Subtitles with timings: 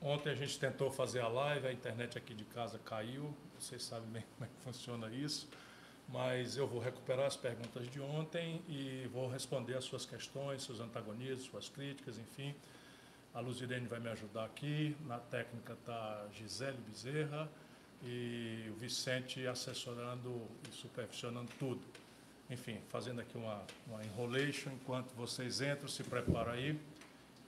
[0.00, 4.08] Ontem a gente tentou fazer a live, a internet aqui de casa caiu, vocês sabem
[4.10, 5.48] bem como é que funciona isso,
[6.08, 10.78] mas eu vou recuperar as perguntas de ontem e vou responder as suas questões, seus
[10.78, 12.54] antagonismos, suas críticas, enfim.
[13.34, 17.48] A Luzirene vai me ajudar aqui, na técnica está Gisele Bezerra
[18.02, 21.82] e o Vicente assessorando e supervisionando tudo.
[22.48, 26.80] Enfim, fazendo aqui uma, uma enrolation enquanto vocês entram, se preparam aí.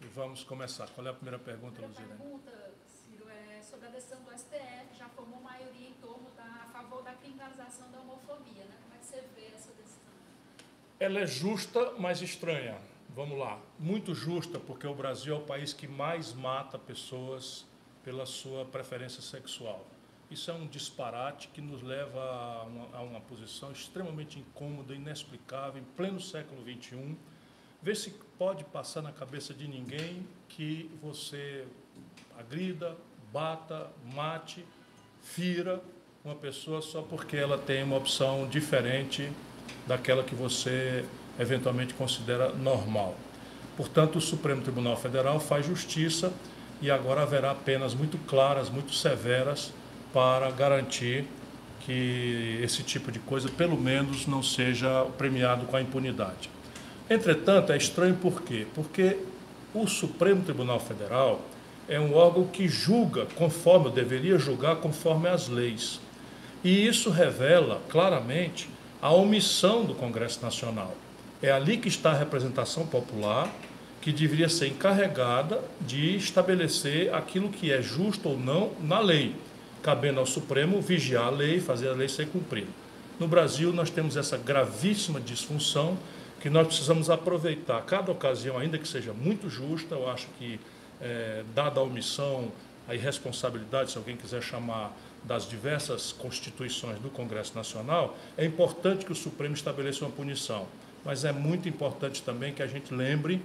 [0.01, 0.89] E vamos começar.
[0.91, 2.13] Qual é a primeira pergunta, Luzirene?
[2.13, 6.31] A primeira pergunta, Ciro, é sobre a decisão do STF, já formou maioria em torno
[6.37, 8.77] da, a favor da criminalização da homofobia, né?
[8.83, 10.13] Como é que você vê essa decisão?
[10.99, 12.79] Ela é justa, mas estranha.
[13.09, 13.59] Vamos lá.
[13.79, 17.67] Muito justa, porque o Brasil é o país que mais mata pessoas
[18.05, 19.87] pela sua preferência sexual.
[20.31, 25.81] Isso é um disparate que nos leva a uma, a uma posição extremamente incômoda, inexplicável,
[25.81, 27.17] em pleno século XXI
[27.83, 31.67] Vê se pode passar na cabeça de ninguém que você
[32.39, 32.95] agrida,
[33.33, 34.67] bata, mate,
[35.23, 35.83] fira
[36.23, 39.33] uma pessoa só porque ela tem uma opção diferente
[39.87, 41.03] daquela que você
[41.39, 43.15] eventualmente considera normal.
[43.75, 46.31] Portanto, o Supremo Tribunal Federal faz justiça
[46.83, 49.73] e agora haverá penas muito claras, muito severas
[50.13, 51.25] para garantir
[51.87, 56.51] que esse tipo de coisa, pelo menos, não seja premiado com a impunidade.
[57.09, 58.67] Entretanto, é estranho por quê?
[58.75, 59.17] Porque
[59.73, 61.41] o Supremo Tribunal Federal
[61.89, 65.99] é um órgão que julga conforme, deveria julgar conforme as leis.
[66.63, 68.69] E isso revela claramente
[69.01, 70.95] a omissão do Congresso Nacional.
[71.43, 73.51] É ali que está a representação popular,
[74.01, 79.35] que deveria ser encarregada de estabelecer aquilo que é justo ou não na lei,
[79.83, 82.69] cabendo ao Supremo vigiar a lei fazer a lei ser cumprida.
[83.19, 85.99] No Brasil, nós temos essa gravíssima disfunção
[86.41, 90.59] que nós precisamos aproveitar cada ocasião, ainda que seja muito justa, eu acho que,
[91.01, 92.51] é, dada a omissão,
[92.91, 94.93] a irresponsabilidade, se alguém quiser chamar,
[95.23, 100.67] das diversas constituições do Congresso Nacional, é importante que o Supremo estabeleça uma punição.
[101.05, 103.41] Mas é muito importante também que a gente lembre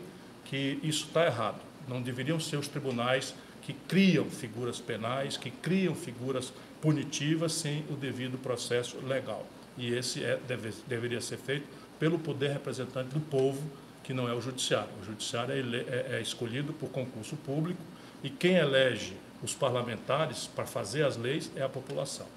[0.45, 1.59] que isso está errado.
[1.88, 6.51] Não deveriam ser os tribunais que criam figuras penais, que criam figuras
[6.81, 9.45] punitivas sem o devido processo legal.
[9.77, 11.67] E esse é, deve, deveria ser feito
[12.00, 13.62] pelo poder representante do povo,
[14.03, 14.89] que não é o judiciário.
[15.01, 17.81] O judiciário é, é, é escolhido por concurso público
[18.23, 19.13] e quem elege
[19.44, 22.28] os parlamentares para fazer as leis é a população.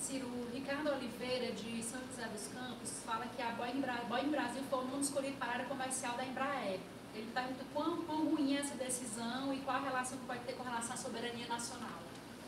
[0.00, 4.78] Ciro, Ricardo Oliveira, de São José dos Campos, fala que a Boeing, Boeing Brasil foi
[4.78, 6.80] o nome escolhido para a área comercial da Embraer.
[7.14, 10.54] Ele pergunta quão, quão ruim é essa decisão e qual a relação que pode ter
[10.54, 12.00] com relação à soberania nacional.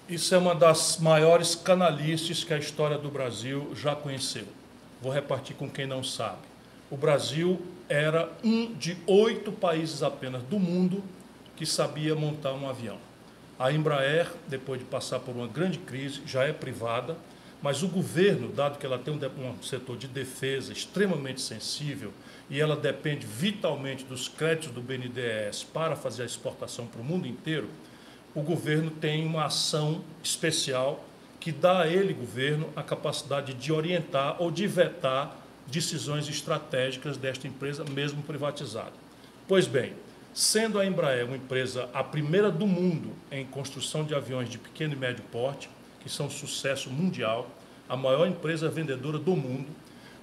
[0.09, 4.47] Isso é uma das maiores canalices que a história do Brasil já conheceu.
[5.01, 6.43] Vou repartir com quem não sabe.
[6.91, 11.03] O Brasil era um de oito países apenas do mundo
[11.57, 12.99] que sabia montar um avião.
[13.59, 17.17] A Embraer, depois de passar por uma grande crise, já é privada,
[17.63, 22.13] mas o governo, dado que ela tem um, setor de defesa extremamente sensível
[22.51, 27.27] e ela depende vitalmente dos créditos do BNDES para fazer a exportação para o mundo
[27.27, 27.71] inteiro,
[28.35, 31.05] o governo tem uma ação especial
[31.41, 35.37] que dá a ele, governo, a capacidade de orientar ou de vetar
[35.67, 38.93] decisões estratégicas desta empresa, mesmo privatizada.
[39.47, 39.93] Pois bem,
[40.35, 44.93] sendo a Embraer uma empresa a primeira do mundo em construção de aviões de pequeno
[44.93, 47.49] e médio porte, que são sucesso mundial,
[47.89, 49.69] a maior empresa vendedora do mundo,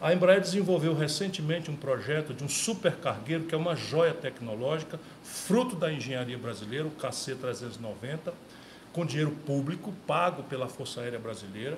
[0.01, 5.75] a Embraer desenvolveu recentemente um projeto de um supercargueiro que é uma joia tecnológica, fruto
[5.75, 8.33] da engenharia brasileira, o KC-390,
[8.91, 11.77] com dinheiro público pago pela Força Aérea Brasileira.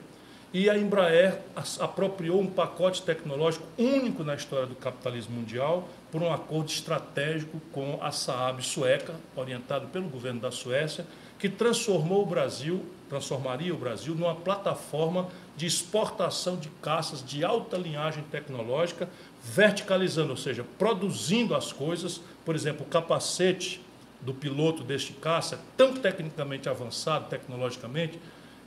[0.54, 1.40] E a Embraer
[1.80, 7.98] apropriou um pacote tecnológico único na história do capitalismo mundial por um acordo estratégico com
[8.00, 11.08] a Saab sueca, orientado pelo governo da Suécia,
[11.40, 15.28] que transformou o Brasil, transformaria o Brasil numa plataforma
[15.58, 19.10] de exportação de caças de alta linhagem tecnológica,
[19.44, 23.82] verticalizando, ou seja, produzindo as coisas, por exemplo, o capacete
[24.22, 28.20] do piloto deste caça, tão tecnicamente avançado, tecnologicamente,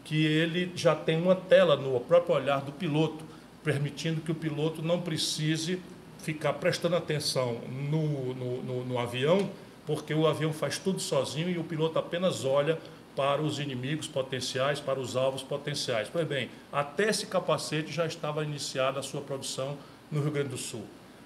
[0.07, 3.25] que ele já tem uma tela no próprio olhar do piloto,
[3.65, 5.83] permitindo que o piloto não precise
[6.21, 9.51] ficar prestando atenção no, no, no, no avião,
[9.85, 12.79] porque o avião faz tudo sozinho e o piloto apenas olha
[13.17, 16.09] para os inimigos potenciais, para os alvos potenciais.
[16.09, 19.77] Pois bem, até esse capacete já estava iniciada a sua produção
[20.09, 20.85] no Rio Grande do Sul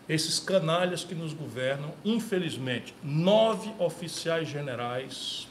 [0.09, 5.47] esses canalhas que nos governam, infelizmente, nove oficiais generais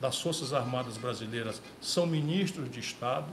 [0.00, 3.26] das Forças Armadas Brasileiras são ministros de Estado,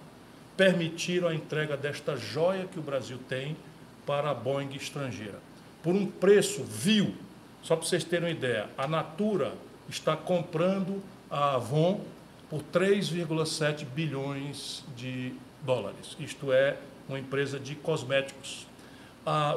[0.57, 3.55] permitiram a entrega desta joia que o Brasil tem
[4.05, 5.39] para a Boeing estrangeira.
[5.83, 7.13] Por um preço vil,
[7.61, 9.53] só para vocês terem uma ideia, a Natura
[9.89, 12.01] está comprando a Avon
[12.49, 16.15] por 3,7 bilhões de dólares.
[16.19, 16.77] Isto é,
[17.07, 18.67] uma empresa de cosméticos.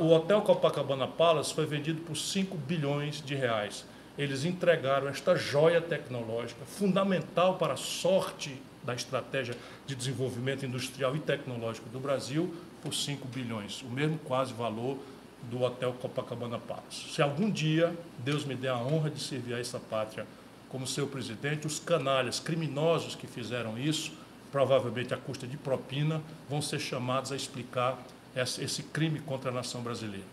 [0.00, 3.84] o Hotel Copacabana Palace foi vendido por 5 bilhões de reais.
[4.19, 9.55] Eles entregaram esta joia tecnológica, fundamental para a sorte da estratégia
[9.87, 14.99] de desenvolvimento industrial e tecnológico do Brasil, por 5 bilhões, o mesmo quase valor
[15.43, 17.12] do Hotel Copacabana Palace.
[17.12, 20.26] Se algum dia Deus me der a honra de servir a essa pátria
[20.69, 24.12] como seu presidente, os canalhas criminosos que fizeram isso,
[24.50, 27.99] provavelmente à custa de propina, vão ser chamados a explicar
[28.35, 30.26] esse crime contra a nação brasileira.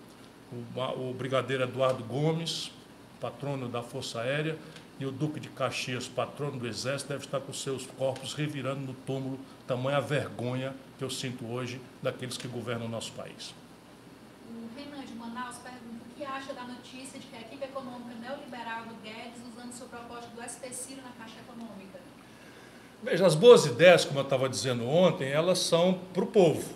[0.76, 2.72] O, brigadeiro Eduardo Gomes,
[3.20, 4.58] patrono da Força Aérea,
[5.00, 8.94] e o Duque de Caxias, patrono do Exército, deve estar com seus corpos revirando no
[8.94, 13.54] túmulo, tamanha vergonha que eu sinto hoje daqueles que governam o nosso país.
[14.50, 18.16] O Renan de Manaus pergunta o que acha da notícia de que a equipe econômica
[18.22, 22.00] neoliberal do Guedes usando sua proposta do SP Ciro na Caixa Econômica.
[23.04, 26.74] Veja, as boas ideias, como eu estava dizendo ontem, elas são para o povo.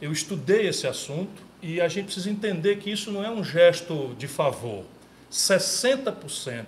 [0.00, 4.14] Eu estudei esse assunto e a gente precisa entender que isso não é um gesto
[4.18, 4.84] de favor.
[5.34, 6.64] 60%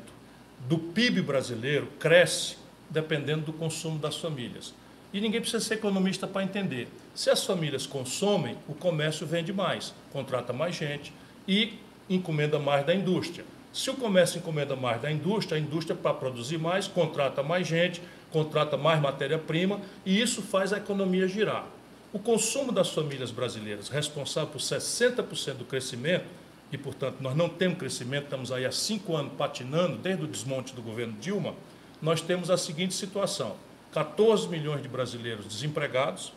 [0.68, 2.56] do PIB brasileiro cresce
[2.90, 4.74] dependendo do consumo das famílias.
[5.12, 6.88] E ninguém precisa ser economista para entender.
[7.14, 11.12] Se as famílias consomem, o comércio vende mais, contrata mais gente
[11.46, 11.78] e
[12.10, 13.44] encomenda mais da indústria.
[13.72, 18.02] Se o comércio encomenda mais da indústria, a indústria, para produzir mais, contrata mais gente,
[18.32, 21.66] contrata mais matéria-prima e isso faz a economia girar.
[22.12, 26.24] O consumo das famílias brasileiras, responsável por 60% do crescimento,
[26.72, 30.74] e, portanto, nós não temos crescimento, estamos aí há cinco anos patinando, desde o desmonte
[30.74, 31.54] do governo Dilma,
[32.02, 33.56] nós temos a seguinte situação:
[33.92, 36.32] 14 milhões de brasileiros desempregados,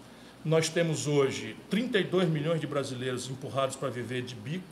[0.45, 4.63] nós temos hoje 32 milhões de brasileiros empurrados para viver de bico,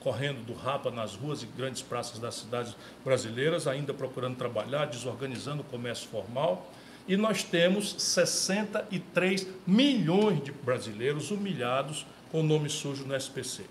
[0.00, 5.62] correndo do rapa nas ruas e grandes praças das cidades brasileiras, ainda procurando trabalhar, desorganizando
[5.62, 6.70] o comércio formal.
[7.08, 13.64] E nós temos 63 milhões de brasileiros humilhados com nome sujo no SPC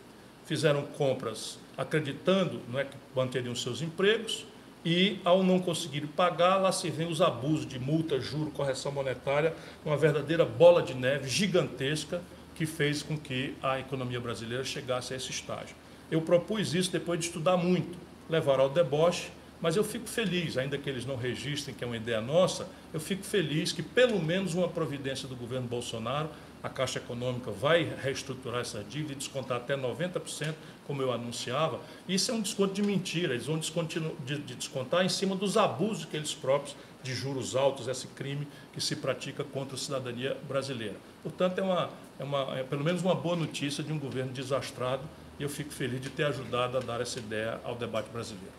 [0.47, 4.45] fizeram compras acreditando não é, que manteriam seus empregos
[4.83, 9.53] e, ao não conseguir pagar, lá se vem os abusos de multa, juro, correção monetária,
[9.85, 12.21] uma verdadeira bola de neve gigantesca
[12.55, 15.75] que fez com que a economia brasileira chegasse a esse estágio.
[16.09, 17.97] Eu propus isso depois de estudar muito,
[18.29, 19.29] levar ao deboche,
[19.61, 22.99] mas eu fico feliz, ainda que eles não registrem que é uma ideia nossa, eu
[22.99, 26.29] fico feliz que pelo menos uma providência do governo Bolsonaro
[26.61, 30.55] a Caixa Econômica vai reestruturar essa dívida e descontar até 90%,
[30.85, 31.79] como eu anunciava.
[32.07, 36.05] Isso é um desconto de mentira, eles vão de, de descontar em cima dos abusos
[36.05, 40.95] que eles próprios, de juros altos, esse crime que se pratica contra a cidadania brasileira.
[41.23, 41.89] Portanto, é, uma,
[42.19, 45.03] é, uma, é pelo menos uma boa notícia de um governo desastrado
[45.39, 48.51] e eu fico feliz de ter ajudado a dar essa ideia ao debate brasileiro.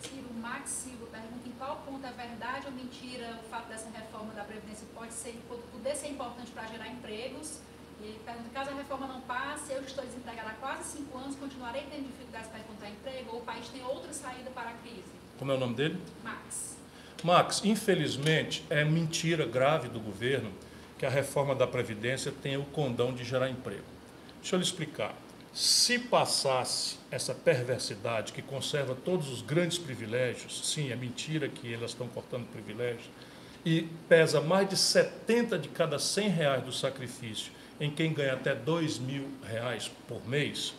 [0.00, 1.03] Ciro Max em
[1.58, 5.34] qual ponto é verdade ou mentira o fato dessa reforma da Previdência pode ser,
[5.72, 7.60] poder ser importante para gerar empregos.
[8.00, 11.36] E ele pergunta, caso a reforma não passe, eu estou desempregado há quase cinco anos,
[11.36, 15.04] continuarei tendo dificuldades para encontrar emprego ou o país tem outra saída para a crise?
[15.38, 16.00] Como é o nome dele?
[16.22, 16.76] Max.
[17.22, 20.52] Max, infelizmente, é mentira grave do governo
[20.98, 23.84] que a reforma da Previdência tenha o condão de gerar emprego.
[24.40, 25.14] Deixa eu lhe explicar.
[25.54, 31.92] Se passasse essa perversidade que conserva todos os grandes privilégios, sim, é mentira que elas
[31.92, 33.08] estão cortando privilégios,
[33.64, 38.52] e pesa mais de 70 de cada 100 reais do sacrifício em quem ganha até
[38.52, 40.74] 2 mil reais por mês,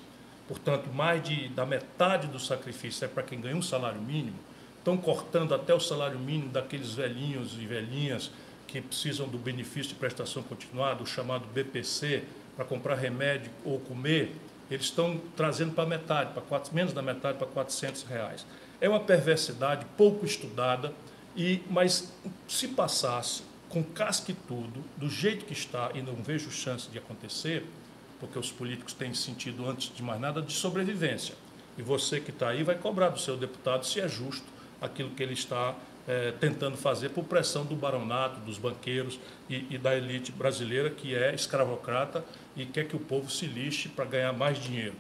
[0.46, 4.38] portanto, mais de, da metade do sacrifício é para quem ganha um salário mínimo,
[4.78, 8.30] estão cortando até o salário mínimo daqueles velhinhos e velhinhas
[8.68, 12.24] que precisam do benefício de prestação continuada, o chamado BPC,
[12.58, 14.34] para comprar remédio ou comer,
[14.70, 18.46] eles estão trazendo para metade, para quatro, menos da metade, para 400 reais.
[18.82, 20.94] É uma perversidade pouco estudada,
[21.36, 22.14] e mas
[22.48, 26.98] se passasse com casca e tudo, do jeito que está, e não vejo chance de
[26.98, 27.66] acontecer,
[28.20, 31.36] porque os políticos têm sentido, antes de mais nada, de sobrevivência.
[31.78, 34.46] E você que está aí vai cobrar do seu deputado se é justo
[34.82, 35.76] aquilo que ele está
[36.08, 39.20] é, tentando fazer por pressão do baronato, dos banqueiros
[39.50, 42.24] e, e, da elite brasileira, que é escravocrata
[42.56, 44.94] e quer que o povo se lixe para ganhar mais dinheiro.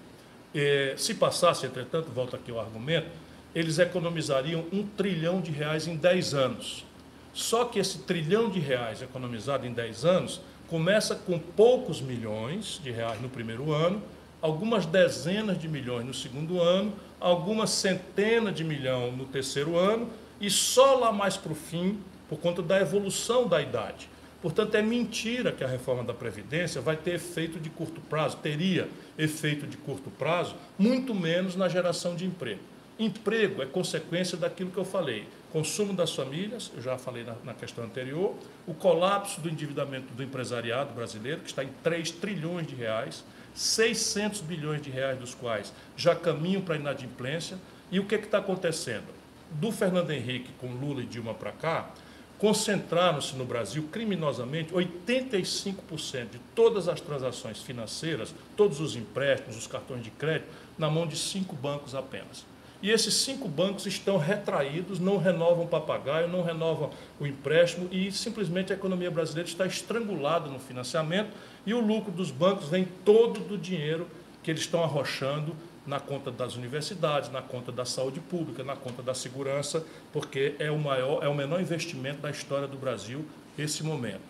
[0.53, 3.07] É, se passasse, entretanto, volta aqui ao argumento,
[3.53, 6.85] eles economizariam um trilhão de reais em 10 anos.
[7.33, 12.91] Só que esse trilhão de reais economizado em 10 anos começa com poucos milhões de
[12.91, 14.01] reais no primeiro ano,
[14.41, 20.09] algumas dezenas de milhões no segundo ano, algumas centenas de milhões no terceiro ano
[20.39, 24.09] e só lá mais para o fim, por conta da evolução da idade.
[24.45, 28.87] Portanto, é mentira que a reforma da Previdência vai ter efeito de curto prazo, teria
[29.17, 32.59] efeito de curto prazo, muito menos na geração de emprego.
[32.99, 35.27] Emprego é consequência daquilo que eu falei.
[35.51, 38.35] Consumo das famílias, eu já falei na, na, questão anterior,
[38.67, 43.25] o colapso do endividamento do empresariado brasileiro, que está em 3 trilhões de reais,
[43.55, 47.57] 600 bilhões de reais dos quais já caminham para a inadimplência.
[47.91, 49.07] E o que está acontecendo?
[49.49, 51.89] Do Fernando Henrique com Lula e Dilma para cá,
[52.37, 60.03] concentraram-se no Brasil criminosamente 85% de todas as transações financeiras, todos os empréstimos, os cartões
[60.03, 62.45] de crédito, na mão de cinco bancos apenas.
[62.81, 68.11] E esses cinco bancos estão retraídos, não renovam o papagaio, não renovam o empréstimo e
[68.11, 71.31] simplesmente a economia brasileira está estrangulada no financiamento
[71.65, 74.07] e o lucro dos bancos vem todo do dinheiro
[74.43, 79.03] que eles estão arrochando na conta das universidades, na conta da saúde pública, na conta
[79.03, 83.25] da segurança, porque é o maior, é o menor investimento da história do Brasil
[83.57, 84.21] esse momento.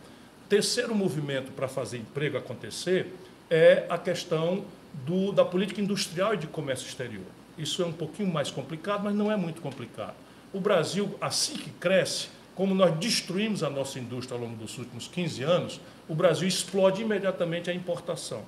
[0.48, 3.14] Terceiro movimento para fazer emprego acontecer
[3.50, 4.66] é a questão
[5.06, 7.26] do, da política industrial e de comércio exterior.
[7.58, 10.16] Isso é um pouquinho mais complicado, mas não é muito complicado.
[10.54, 15.08] O Brasil, assim que cresce, como nós destruímos a nossa indústria ao longo dos últimos
[15.08, 18.44] 15 anos, o Brasil explode imediatamente a importação.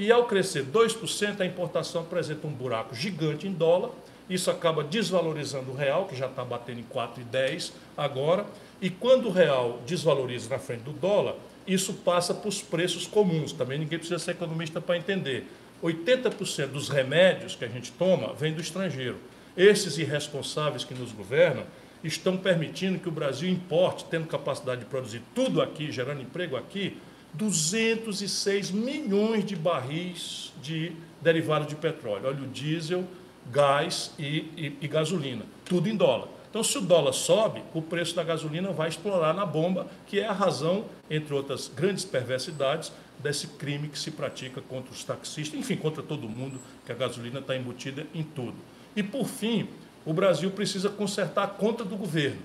[0.00, 3.90] E ao crescer 2%, a importação apresenta um buraco gigante em dólar.
[4.30, 8.46] Isso acaba desvalorizando o real, que já está batendo em 4,10 agora.
[8.80, 11.34] E quando o real desvaloriza na frente do dólar,
[11.66, 13.52] isso passa para os preços comuns.
[13.52, 15.46] Também ninguém precisa ser economista para entender.
[15.82, 19.18] 80% dos remédios que a gente toma vem do estrangeiro.
[19.54, 21.64] Esses irresponsáveis que nos governam
[22.02, 26.96] estão permitindo que o Brasil importe, tendo capacidade de produzir tudo aqui, gerando emprego aqui,
[27.34, 33.04] 206 milhões de barris de derivados de petróleo, óleo diesel,
[33.50, 34.24] gás e,
[34.56, 36.28] e, e, gasolina, tudo em dólar.
[36.48, 40.26] Então, se o dólar sobe, o preço da gasolina vai explorar na bomba, que é
[40.26, 45.76] a razão, entre outras grandes perversidades, desse crime que se pratica contra os taxistas, enfim,
[45.76, 48.56] contra todo mundo, que a gasolina está embutida em tudo.
[48.96, 49.68] E, por fim,
[50.04, 52.40] o Brasil precisa consertar a conta do governo.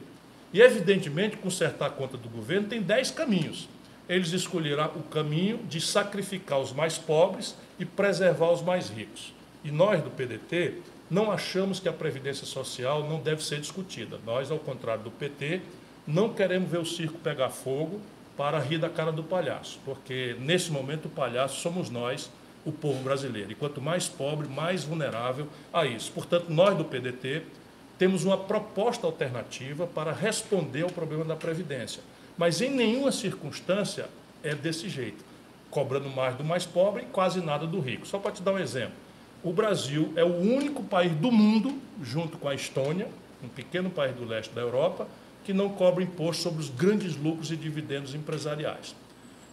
[0.54, 3.68] E, evidentemente, consertar a conta do governo tem dez caminhos
[4.08, 9.34] eles escolheram o caminho de sacrificar os mais pobres e preservar os mais ricos.
[9.64, 14.20] E nós do PDT não achamos que a previdência social não deve ser discutida.
[14.26, 15.62] Nós, ao contrário do PT,
[16.06, 18.00] não queremos ver o circo pegar fogo
[18.38, 22.30] para rir da cara do palhaço, porque nesse momento o palhaço somos nós,
[22.66, 23.52] o povo brasileiro.
[23.52, 26.12] E quanto mais pobre, mais vulnerável a isso.
[26.12, 27.44] Portanto, nós do PDT
[27.98, 32.02] temos uma proposta alternativa para responder ao problema da previdência
[32.38, 34.08] mas em nenhuma circunstância
[34.44, 35.24] é desse jeito,
[35.70, 38.06] cobrando mais do mais pobre e quase nada do rico.
[38.06, 38.94] Só para te dar um exemplo.
[39.44, 43.08] O Brasil é o único país do mundo, junto com a Estônia,
[43.44, 45.08] um pequeno país do leste da Europa,
[45.44, 48.96] que não cobra imposto sobre os grandes lucros e dividendos empresariais.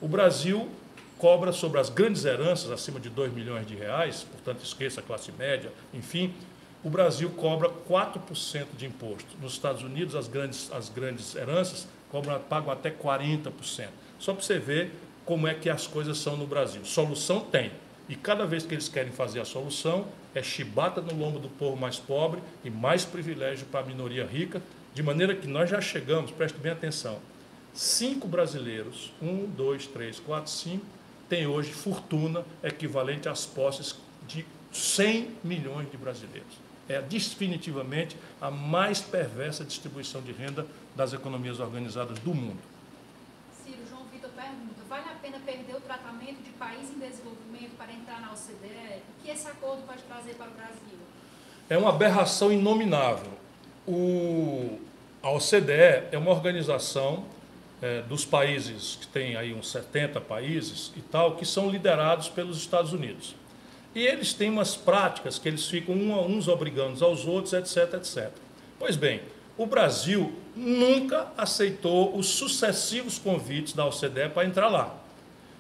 [0.01, 0.69] O Brasil
[1.19, 5.31] cobra sobre as grandes heranças acima de 2 milhões de reais, portanto, esqueça a classe
[5.31, 6.33] média, enfim,
[6.83, 9.37] o Brasil cobra 4% de imposto.
[9.41, 13.89] Nos Estados Unidos, as grandes, as grandes heranças cobram, pagam até 40%.
[14.19, 14.93] Só para você ver
[15.25, 16.85] como é que as coisas são no Brasil.
[16.85, 17.73] Solução tem.
[18.09, 21.77] E cada vez que eles querem fazer a solução, é chibata no lombo do povo
[21.77, 26.31] mais pobre e mais privilégio para a minoria rica, de maneira que nós já chegamos,
[26.31, 27.19] preste bem atenção,
[27.73, 30.85] cinco brasileiros, um, dois, três, quatro, cinco,
[31.29, 33.97] têm hoje fortuna equivalente às posses
[34.29, 36.62] de 100 milhões de brasileiros.
[36.89, 42.61] É definitivamente a mais perversa distribuição de renda das economias organizadas do mundo.
[43.65, 47.93] Ciro, João Vitor pergunta, vale a pena perder o tratamento de país em desenvolvimento para
[47.93, 49.03] entrar na OCDE?
[49.21, 50.99] O que esse acordo pode trazer para o Brasil?
[51.71, 53.33] É uma aberração inominável.
[53.87, 54.79] O,
[55.23, 57.25] a OCDE é uma organização
[57.81, 62.57] é, dos países, que tem aí uns 70 países e tal, que são liderados pelos
[62.57, 63.35] Estados Unidos.
[63.95, 68.31] E eles têm umas práticas que eles ficam uns obrigando aos outros, etc, etc.
[68.79, 69.21] Pois bem,
[69.57, 74.95] o Brasil nunca aceitou os sucessivos convites da OCDE para entrar lá.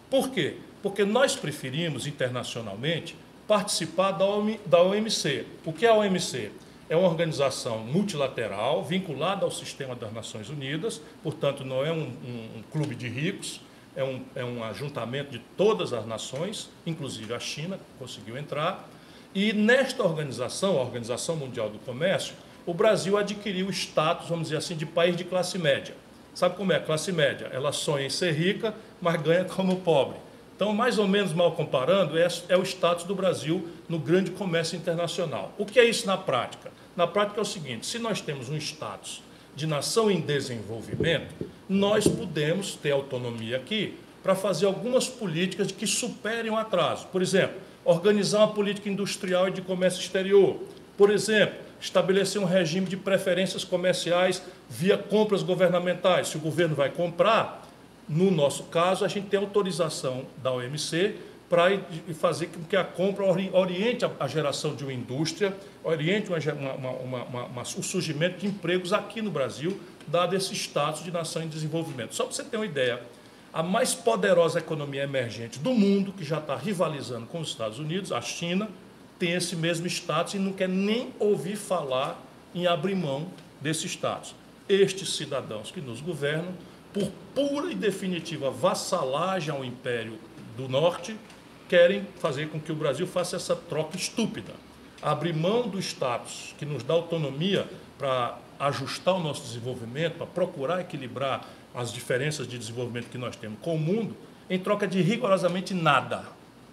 [0.08, 0.56] Por quê?
[0.82, 3.14] Porque nós preferimos internacionalmente
[3.46, 5.46] participar da OMC.
[5.64, 6.50] O que é a OMC?
[6.88, 12.58] É uma organização multilateral vinculada ao sistema das Nações Unidas, portanto, não é um, um,
[12.58, 13.60] um clube de ricos,
[13.94, 18.88] é um, é um ajuntamento de todas as nações, inclusive a China conseguiu entrar.
[19.34, 22.34] E nesta organização, a Organização Mundial do Comércio,
[22.64, 25.94] o Brasil adquiriu o status, vamos dizer assim, de país de classe média.
[26.34, 27.50] Sabe como é a classe média?
[27.52, 30.16] Ela sonha em ser rica, mas ganha como pobre.
[30.54, 34.76] Então, mais ou menos mal comparando, é, é o status do Brasil no grande comércio
[34.76, 35.52] internacional.
[35.58, 36.70] O que é isso na prática?
[36.96, 39.22] Na prática é o seguinte: se nós temos um status
[39.54, 41.34] de nação em desenvolvimento,
[41.68, 47.06] nós podemos ter autonomia aqui para fazer algumas políticas que superem o atraso.
[47.08, 50.58] Por exemplo, organizar uma política industrial e de comércio exterior.
[50.96, 56.28] Por exemplo, estabelecer um regime de preferências comerciais via compras governamentais.
[56.28, 57.68] Se o governo vai comprar,
[58.08, 61.16] no nosso caso, a gente tem autorização da OMC
[61.52, 61.78] para
[62.14, 65.54] fazer com que a compra oriente a geração de uma indústria,
[65.84, 71.10] oriente uma, uma, uma, o surgimento de empregos aqui no Brasil, dado esse status de
[71.10, 72.14] nação em desenvolvimento.
[72.14, 73.02] Só para você ter uma ideia,
[73.52, 78.12] a mais poderosa economia emergente do mundo, que já está rivalizando com os Estados Unidos,
[78.12, 78.70] a China,
[79.18, 82.18] tem esse mesmo status e não quer nem ouvir falar
[82.54, 83.28] em abrir mão
[83.60, 84.34] desse status.
[84.66, 86.54] Estes cidadãos que nos governam,
[86.94, 90.18] por pura e definitiva vassalagem ao Império
[90.56, 91.14] do Norte,
[91.72, 94.52] querem fazer com que o Brasil faça essa troca estúpida.
[95.00, 100.82] Abrir mão do status que nos dá autonomia para ajustar o nosso desenvolvimento, para procurar
[100.82, 104.14] equilibrar as diferenças de desenvolvimento que nós temos com o mundo,
[104.50, 106.26] em troca de rigorosamente nada.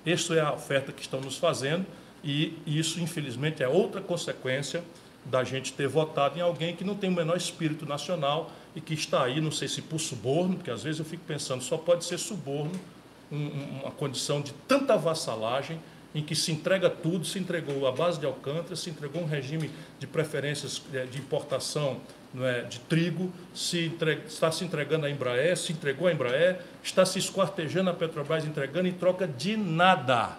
[0.06, 1.86] Essa é a oferta que estão nos fazendo
[2.22, 4.84] e isso, infelizmente, é outra consequência
[5.24, 8.96] da gente ter votado em alguém que não tem o menor espírito nacional e que
[8.96, 12.03] está aí, não sei se por suborno, porque às vezes eu fico pensando, só pode
[12.03, 12.77] ser suborno,
[13.32, 15.80] um, uma condição de tanta vassalagem
[16.14, 19.70] em que se entrega tudo, se entregou a base de Alcântara, se entregou um regime
[20.00, 21.98] de preferências eh, de importação
[22.42, 27.06] é, de trigo, se entrega, está se entregando a Embraer, se entregou a Embraer, está
[27.06, 30.38] se esquartejando a Petrobras, entregando em troca de nada.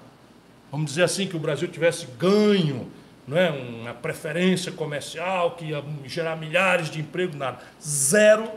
[0.70, 2.88] Vamos dizer assim, que o Brasil tivesse ganho,
[3.26, 7.58] não é, uma preferência comercial que ia gerar milhares de empregos, nada.
[7.82, 8.48] Zero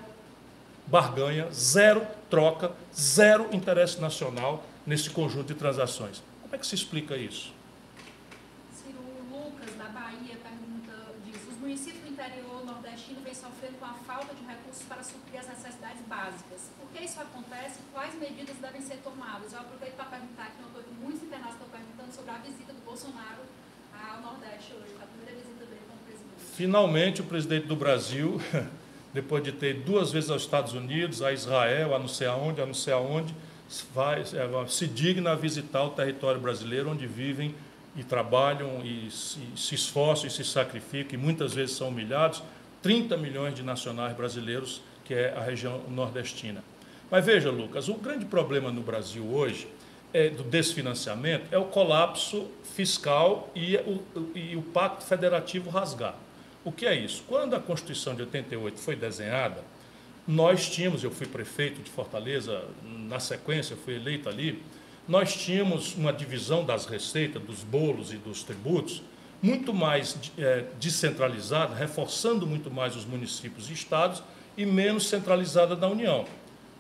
[0.94, 6.22] barganha, zero troca, zero interesse nacional nesse conjunto de transações.
[6.44, 7.52] Como é que se explica isso?
[8.70, 10.94] Ciro Lucas, da Bahia, pergunta,
[11.26, 15.40] diz, os municípios do interior nordestino vêm sofrendo com a falta de recursos para suprir
[15.40, 16.70] as necessidades básicas.
[16.78, 19.52] Por que isso acontece quais medidas devem ser tomadas?
[19.52, 23.42] Eu aproveito para perguntar que muitos internautas estão perguntando sobre a visita do Bolsonaro
[23.98, 26.54] ao Nordeste hoje, a primeira visita dele como presidente.
[26.54, 28.40] Finalmente, o presidente do Brasil,
[29.14, 32.66] depois de ter duas vezes aos Estados Unidos, a Israel, a não sei aonde, a
[32.66, 33.34] não sei aonde,
[33.94, 37.54] vai, é, se digna a visitar o território brasileiro, onde vivem
[37.96, 42.44] e trabalham e se, se esforçam e se sacrificam, e muitas vezes são humilhados,
[42.82, 46.64] 30 milhões de nacionais brasileiros, que é a região nordestina.
[47.10, 49.68] Mas veja, Lucas, o grande problema no Brasil hoje
[50.14, 54.04] é, do desfinanciamento é o colapso fiscal e o,
[54.36, 56.16] e o pacto federativo rasgar.
[56.66, 57.24] O que é isso?
[57.28, 59.64] Quando a Constituição de 88 foi desenhada,
[60.26, 64.64] nós tínhamos, eu fui prefeito de Fortaleza, na sequência fui eleito ali,
[65.08, 69.04] nós tínhamos uma divisão das receitas, dos bolos e dos tributos,
[69.42, 74.24] muito mais é, descentralizada, reforçando muito mais os municípios e estados
[74.56, 76.26] e menos centralizada da União.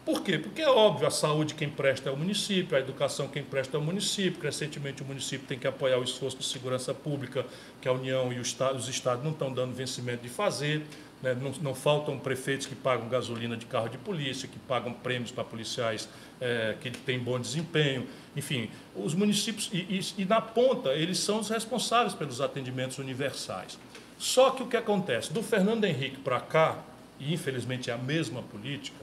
[0.05, 0.37] Por quê?
[0.37, 3.79] Porque é óbvio, a saúde quem presta é o município, a educação quem presta é
[3.79, 7.45] o município, crescentemente o município tem que apoiar o esforço de segurança pública
[7.79, 10.85] que a União e os estados não estão dando vencimento de fazer.
[11.21, 11.33] Né?
[11.33, 15.45] Não, não, faltam prefeitos que pagam gasolina de carro de polícia, que pagam prêmios para
[15.45, 16.09] policiais
[16.41, 18.05] é, que têm bom desempenho.
[18.35, 23.79] Enfim, os municípios, e, e, e na ponta, eles são os responsáveis pelos atendimentos universais.
[24.17, 25.31] Só que o que acontece?
[25.31, 26.83] Do Fernando Henrique para cá,
[27.17, 29.02] e infelizmente é a mesma política,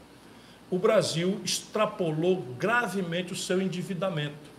[0.70, 4.50] o Brasil extrapolou gravemente o seu endividamento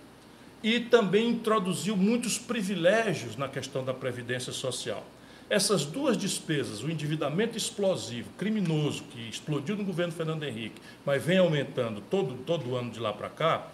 [0.63, 5.03] e também introduziu muitos privilégios na questão da previdência social.
[5.49, 11.39] Essas duas despesas, o endividamento explosivo, criminoso, que explodiu no governo Fernando Henrique, mas vem
[11.39, 13.67] aumentando todo, todo ano de lá para cá,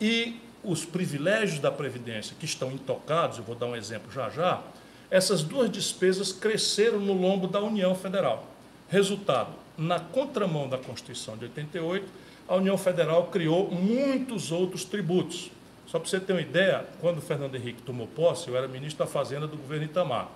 [0.00, 4.62] e os privilégios da Previdência, que estão intocados, eu vou dar um exemplo já já,
[5.10, 8.48] essas duas despesas cresceram no lombo da União Federal.
[8.88, 12.06] Resultado, na contramão da Constituição de 88,
[12.48, 15.50] a União Federal criou muitos outros tributos.
[15.86, 19.10] Só para você ter uma ideia, quando Fernando Henrique tomou posse, eu era ministro da
[19.10, 20.30] Fazenda do governo Itamar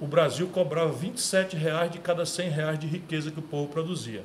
[0.00, 4.24] o Brasil cobrava 27 reais de cada 100 reais de riqueza que o povo produzia.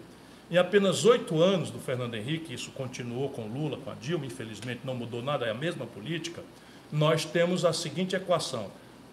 [0.52, 4.82] Em apenas oito anos do Fernando Henrique, isso continuou com Lula, com a Dilma, infelizmente
[4.84, 6.44] não mudou nada, é a mesma política,
[6.92, 8.70] nós temos a seguinte equação: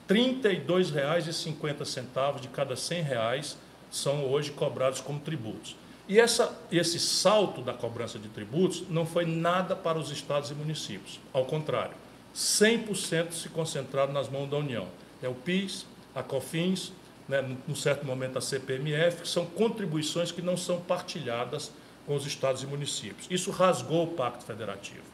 [0.08, 3.56] R$ 32,50 de cada 100 reais
[3.90, 5.76] são hoje cobrados como tributos.
[6.08, 10.54] E essa, esse salto da cobrança de tributos não foi nada para os estados e
[10.54, 11.20] municípios.
[11.32, 11.94] Ao contrário,
[12.34, 14.88] 100% se concentraram nas mãos da União.
[15.22, 16.92] É o PIS, a COFINS,
[17.28, 21.70] né, num certo momento a CPMF, que são contribuições que não são partilhadas
[22.06, 23.28] com os estados e municípios.
[23.30, 25.04] Isso rasgou o Pacto Federativo.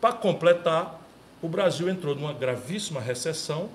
[0.00, 1.00] Para completar,
[1.40, 3.70] o Brasil entrou numa gravíssima recessão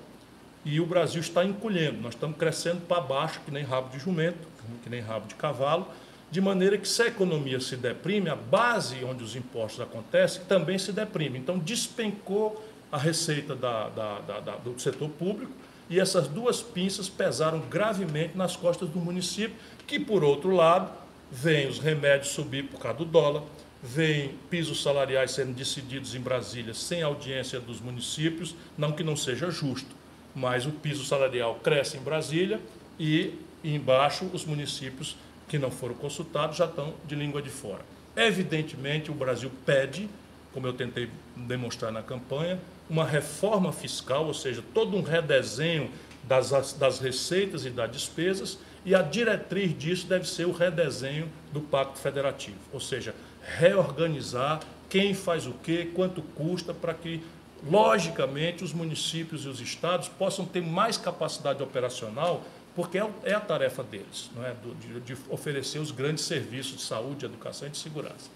[0.66, 2.00] e o Brasil está encolhendo.
[2.00, 4.48] Nós estamos crescendo para baixo, que nem rabo de jumento,
[4.82, 5.86] que nem rabo de cavalo,
[6.28, 10.76] de maneira que se a economia se deprime, a base onde os impostos acontecem também
[10.76, 11.38] se deprime.
[11.38, 15.52] Então, despencou a receita da, da, da, do setor público
[15.88, 19.54] e essas duas pinças pesaram gravemente nas costas do município,
[19.86, 20.90] que, por outro lado,
[21.30, 23.44] vem os remédios subir por causa do dólar,
[23.80, 29.48] vem pisos salariais sendo decididos em Brasília sem audiência dos municípios, não que não seja
[29.48, 29.94] justo,
[30.36, 32.60] mas o piso salarial cresce em Brasília
[33.00, 33.32] e
[33.64, 35.16] embaixo os municípios
[35.48, 37.80] que não foram consultados já estão de língua de fora.
[38.14, 40.08] Evidentemente, o Brasil pede,
[40.52, 45.90] como eu tentei demonstrar na campanha, uma reforma fiscal, ou seja, todo um redesenho
[46.22, 51.60] das, das receitas e das despesas, e a diretriz disso deve ser o redesenho do
[51.60, 53.14] Pacto Federativo, ou seja,
[53.58, 57.22] reorganizar quem faz o quê, quanto custa, para que,
[57.64, 62.42] logicamente, os municípios e os estados possam ter mais capacidade operacional,
[62.74, 64.54] porque é, é a tarefa deles, não é?
[64.80, 68.30] de, de oferecer os grandes serviços de saúde, educação e de segurança.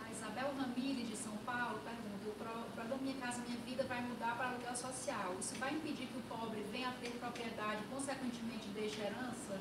[0.00, 4.36] A Isabel Ramírez, de São Paulo, pergunta: o programa Minha Casa Minha Vida vai mudar
[4.36, 5.34] para aluguel social.
[5.40, 9.60] Isso vai impedir que o pobre venha a ter propriedade, consequentemente deixe herança?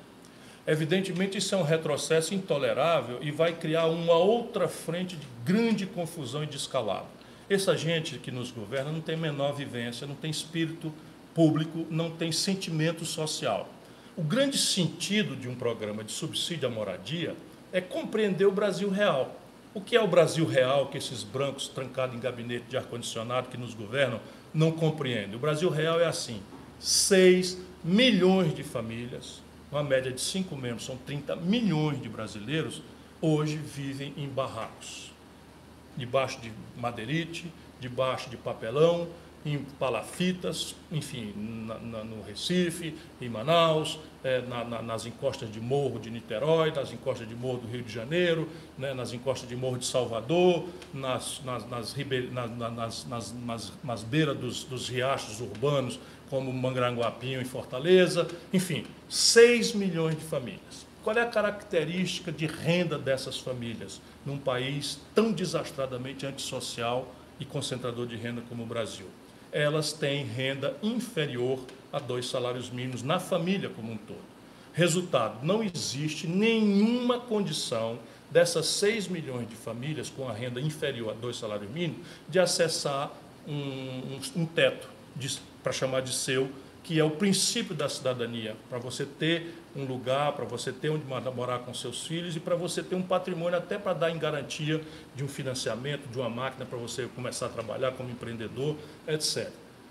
[0.67, 6.43] Evidentemente, isso é um retrocesso intolerável e vai criar uma outra frente de grande confusão
[6.43, 7.16] e descalabro.
[7.49, 10.93] Essa gente que nos governa não tem menor vivência, não tem espírito
[11.33, 13.69] público, não tem sentimento social.
[14.17, 17.35] O grande sentido de um programa de subsídio à moradia
[17.71, 19.39] é compreender o Brasil real.
[19.73, 23.57] O que é o Brasil real que esses brancos trancados em gabinete de ar-condicionado que
[23.57, 24.19] nos governam
[24.53, 25.35] não compreendem?
[25.35, 26.41] O Brasil real é assim:
[26.79, 32.81] 6 milhões de famílias, uma média de 5 membros, são 30 milhões de brasileiros,
[33.21, 35.11] hoje vivem em barracos,
[35.97, 39.07] debaixo de madeirite, debaixo de papelão,
[39.45, 41.33] em palafitas, enfim,
[41.65, 46.91] na, na, no Recife, em Manaus, é, na, nas encostas de morro de Niterói, nas
[46.91, 51.41] encostas de morro do Rio de Janeiro, né, nas encostas de morro de Salvador, nas,
[51.45, 51.95] nas, nas,
[53.05, 60.25] nas, nas, beiras dos, dos riachos urbanos como Mangranguapinho em Fortaleza, enfim, 6 milhões de
[60.25, 60.86] famílias.
[61.07, 68.05] Qual é a característica de renda dessas famílias num país tão desastradamente antissocial e concentrador
[68.05, 69.05] de renda como o Brasil?
[69.49, 71.61] Elas têm renda inferior
[71.93, 74.19] a dois salários mínimos na família como um todo.
[74.73, 81.13] Resultado: não existe nenhuma condição dessas 6 milhões de famílias com a renda inferior a
[81.13, 83.13] dois salários mínimos de acessar
[83.47, 84.89] um, um, um teto
[85.63, 86.51] para chamar de seu,
[86.87, 91.03] que é o princípio da cidadania, para você ter um lugar, para você ter onde
[91.35, 94.81] morar com seus filhos e para você ter um patrimônio até para dar em garantia
[95.13, 99.49] de um financiamento, de uma máquina para você começar a trabalhar como empreendedor, etc.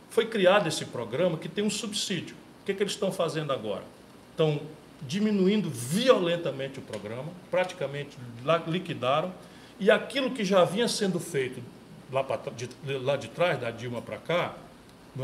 [0.08, 2.34] Foi criado esse programa que tem um subsídio.
[2.62, 3.84] O que, é que eles estão fazendo agora?
[4.30, 4.58] Estão
[5.02, 8.16] diminuindo violentamente o programa, praticamente
[8.66, 9.34] liquidaram,
[9.78, 11.62] e aquilo que já vinha sendo feito
[12.10, 12.24] lá,
[12.56, 14.54] de, lá de trás, da Dilma para cá,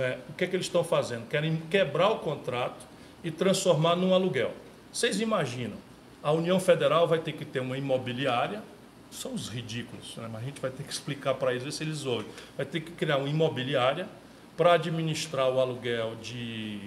[0.00, 0.18] é?
[0.28, 1.28] O que, é que eles estão fazendo?
[1.28, 2.86] Querem quebrar o contrato
[3.22, 4.52] e transformar num aluguel.
[4.92, 5.76] Vocês imaginam,
[6.22, 8.62] a União Federal vai ter que ter uma imobiliária,
[9.10, 10.28] são os ridículos, né?
[10.32, 12.26] mas a gente vai ter que explicar para eles, ver se eles ouvem.
[12.56, 14.08] Vai ter que criar uma imobiliária
[14.56, 16.78] para administrar o aluguel de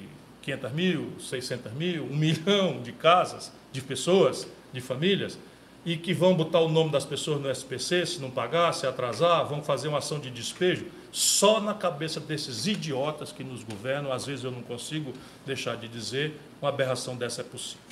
[0.41, 5.38] 500 mil, 600 mil, um milhão de casas, de pessoas, de famílias,
[5.86, 9.45] e que vão botar o nome das pessoas no SPC se não pagar, se atrasar,
[9.45, 10.88] vão fazer uma ação de despejo.
[11.12, 15.13] Só na cabeça desses idiotas que nos governam, às vezes eu não consigo
[15.45, 17.84] deixar de dizer, uma aberração dessa é possível.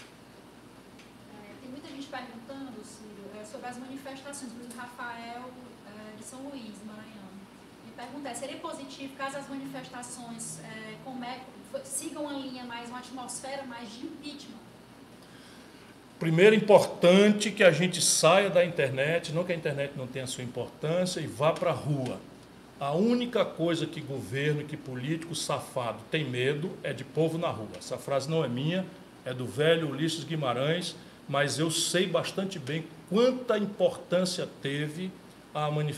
[1.39, 5.51] É, tem muita gente perguntando, Ciro, é, sobre as manifestações, do Rafael
[5.87, 7.29] é, de São Luís, Maranhão.
[7.85, 10.95] Me pergunta é, seria positivo caso as manifestações é,
[11.83, 14.72] sigam a linha mais, uma atmosfera mais de impeachment?
[16.19, 20.43] Primeiro, importante que a gente saia da internet, não que a internet não tenha sua
[20.43, 22.19] importância, e vá para a rua
[22.79, 27.47] a única coisa que governo e que político safado tem medo é de povo na
[27.47, 27.69] rua.
[27.77, 28.85] Essa frase não é minha,
[29.23, 30.93] é do velho Ulisses Guimarães,
[31.27, 35.09] mas eu sei bastante bem quanta importância teve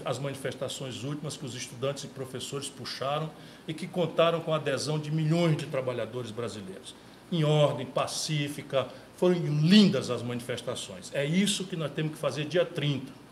[0.03, 3.31] as manifestações últimas que os estudantes e professores puxaram
[3.67, 6.93] e que contaram com a adesão de milhões de trabalhadores brasileiros.
[7.31, 11.11] Em ordem, pacífica, foram lindas as manifestações.
[11.13, 13.25] É isso que nós temos que fazer dia 30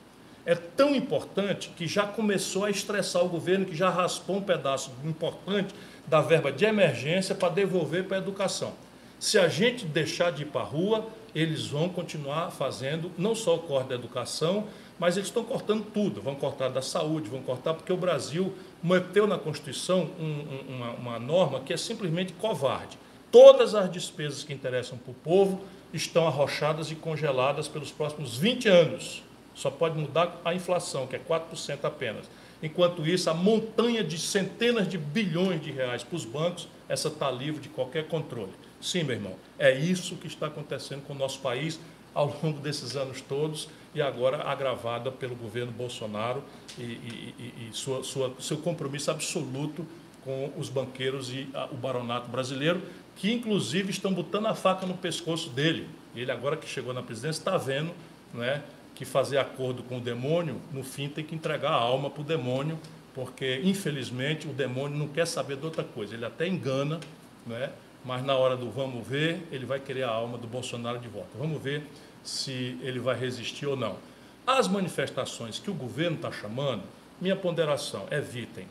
[0.46, 4.92] é tão importante que já começou a estressar o governo, que já raspou um pedaço
[5.04, 5.74] importante
[6.06, 8.74] da verba de emergência para devolver para a educação.
[9.20, 13.56] Se a gente deixar de ir para a rua, eles vão continuar fazendo não só
[13.56, 14.68] o corte da educação,
[15.00, 16.22] mas eles estão cortando tudo.
[16.22, 20.92] Vão cortar da saúde, vão cortar porque o Brasil meteu na Constituição um, um, uma,
[20.92, 23.00] uma norma que é simplesmente covarde.
[23.34, 25.60] Todas as despesas que interessam para o povo
[25.92, 29.24] estão arrochadas e congeladas pelos próximos 20 anos.
[29.56, 32.30] Só pode mudar a inflação, que é 4% apenas.
[32.62, 37.32] Enquanto isso, a montanha de centenas de bilhões de reais para os bancos, essa está
[37.32, 38.54] livre de qualquer controle.
[38.80, 41.80] Sim, meu irmão, é isso que está acontecendo com o nosso país
[42.14, 46.44] ao longo desses anos todos e agora agravada pelo governo Bolsonaro
[46.78, 49.88] e, e, e sua, sua, seu compromisso absoluto
[50.24, 52.82] com os banqueiros e a, o baronato brasileiro,
[53.16, 55.88] que inclusive estão botando a faca no pescoço dele.
[56.16, 57.92] Ele agora que chegou na presidência está vendo
[58.34, 58.64] né,
[58.96, 62.24] que fazer acordo com o demônio, no fim tem que entregar a alma para o
[62.24, 62.80] demônio,
[63.14, 66.16] porque infelizmente o demônio não quer saber de outra coisa.
[66.16, 67.00] Ele até engana,
[67.46, 67.72] né,
[68.04, 71.30] mas na hora do vamos ver, ele vai querer a alma do Bolsonaro de volta.
[71.38, 71.84] Vamos ver
[72.24, 73.98] se ele vai resistir ou não.
[74.46, 76.84] As manifestações que o governo está chamando,
[77.20, 78.68] minha ponderação, evitem.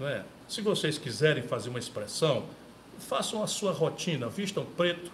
[0.00, 0.22] É?
[0.48, 2.46] Se vocês quiserem fazer uma expressão,
[2.98, 5.10] façam a sua rotina, vistam preto,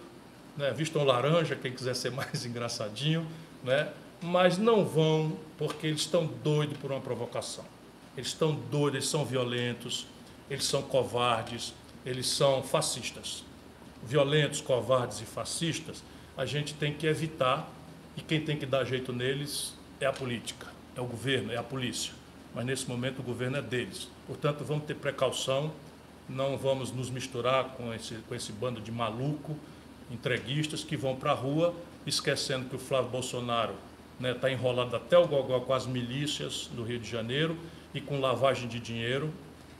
[0.55, 0.71] né?
[0.71, 3.27] vistam laranja, quem quiser ser mais engraçadinho,
[3.63, 3.91] né?
[4.21, 7.65] mas não vão porque eles estão doidos por uma provocação.
[8.15, 10.07] Eles estão doidos, eles são violentos,
[10.49, 11.73] eles são covardes,
[12.05, 13.43] eles são fascistas.
[14.03, 16.01] Violentos, covardes e fascistas
[16.37, 17.67] a gente tem que evitar,
[18.15, 21.63] e quem tem que dar jeito neles é a política, é o governo, é a
[21.63, 22.13] polícia.
[22.53, 24.07] Mas nesse momento o governo é deles.
[24.27, 25.71] Portanto, vamos ter precaução,
[26.27, 29.55] não vamos nos misturar com esse, com esse bando de maluco,
[30.11, 31.73] entreguistas que vão para a rua,
[32.05, 33.73] esquecendo que o Flávio Bolsonaro
[34.17, 37.57] está né, tá enrolado até o gogó com as milícias do Rio de Janeiro
[37.93, 39.31] e com lavagem de dinheiro.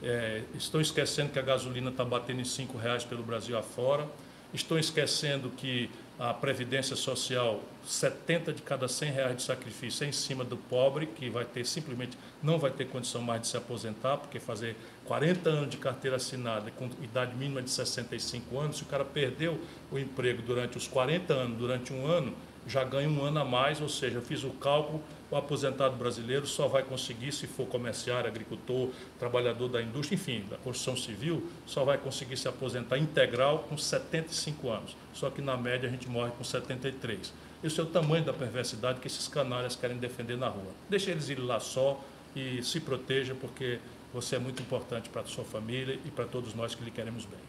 [0.01, 4.07] É, estão esquecendo que a gasolina está batendo em cinco reais pelo Brasil afora.
[4.53, 10.12] Estão esquecendo que a Previdência Social, 70 de cada 100 reais de sacrifício é em
[10.12, 14.17] cima do pobre, que vai ter simplesmente, não vai ter condição mais de se aposentar,
[14.17, 14.75] porque fazer
[15.06, 19.60] 40 anos de carteira assinada com idade mínima de 65 anos, se o cara perdeu
[19.91, 22.34] o emprego durante os 40 anos, durante um ano,
[22.65, 26.47] já ganha um ano a mais, ou seja, eu fiz o cálculo, o aposentado brasileiro
[26.47, 31.83] só vai conseguir, se for comerciário, agricultor, trabalhador da indústria, enfim, da construção civil, só
[31.83, 34.95] vai conseguir se aposentar integral com 75 anos.
[35.13, 37.33] Só que na média a gente morre com 73.
[37.61, 40.71] Esse é o tamanho da perversidade que esses canalhas querem defender na rua.
[40.89, 41.99] Deixe eles irem lá só
[42.35, 43.79] e se proteja, porque
[44.13, 47.25] você é muito importante para a sua família e para todos nós que lhe queremos
[47.25, 47.39] bem.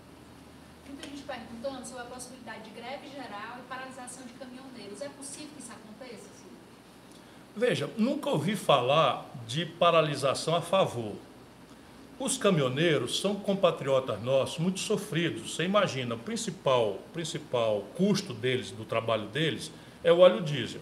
[0.89, 5.01] Muita gente perguntando sobre a possibilidade de greve geral e paralisação de caminhoneiros.
[5.01, 6.48] É possível que isso aconteça?
[7.59, 11.15] Veja, nunca ouvi falar de paralisação a favor.
[12.17, 15.57] Os caminhoneiros são compatriotas nossos muito sofridos.
[15.57, 19.73] Você imagina, o principal, principal custo deles, do trabalho deles,
[20.05, 20.81] é o óleo diesel,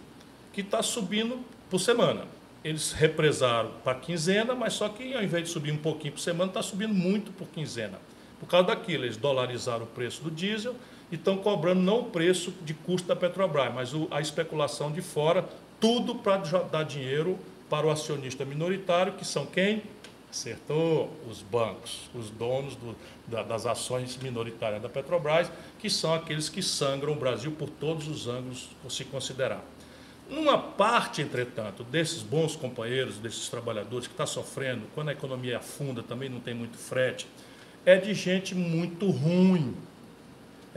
[0.53, 2.25] que está subindo por semana.
[2.63, 6.51] Eles represaram para quinzena, mas só que ao invés de subir um pouquinho por semana,
[6.51, 7.99] está subindo muito por quinzena.
[8.39, 10.75] Por causa daquilo, eles dolarizaram o preço do diesel
[11.11, 15.43] e estão cobrando não o preço de custo da Petrobras, mas a especulação de fora
[15.79, 17.37] tudo para dar dinheiro
[17.69, 19.83] para o acionista minoritário, que são quem?
[20.29, 22.95] Acertou os bancos, os donos do,
[23.27, 28.07] da, das ações minoritárias da Petrobras, que são aqueles que sangram o Brasil por todos
[28.07, 29.63] os ângulos se considerar.
[30.29, 36.03] Uma parte, entretanto, desses bons companheiros, desses trabalhadores que está sofrendo, quando a economia afunda,
[36.03, 37.25] também não tem muito frete,
[37.85, 39.73] é de gente muito ruim,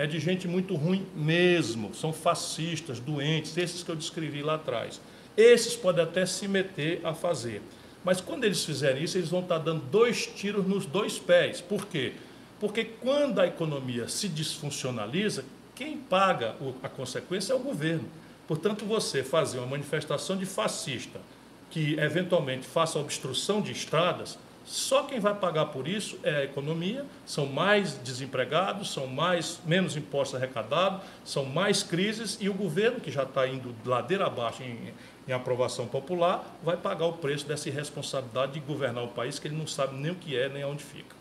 [0.00, 4.98] é de gente muito ruim mesmo, são fascistas, doentes, esses que eu descrevi lá atrás.
[5.36, 7.60] Esses podem até se meter a fazer.
[8.02, 11.60] Mas quando eles fizerem isso, eles vão estar dando dois tiros nos dois pés.
[11.60, 12.14] Por quê?
[12.58, 18.08] Porque quando a economia se desfuncionaliza, quem paga a consequência é o governo.
[18.48, 21.20] Portanto, você fazer uma manifestação de fascista
[21.68, 27.05] que eventualmente faça obstrução de estradas, só quem vai pagar por isso é a economia,
[27.27, 33.11] são mais desempregados, são mais menos impostos arrecadados, são mais crises e o governo, que
[33.11, 34.94] já está indo ladeira abaixo em,
[35.27, 39.57] em aprovação popular, vai pagar o preço dessa irresponsabilidade de governar o país que ele
[39.57, 41.16] não sabe nem o que é, nem aonde fica.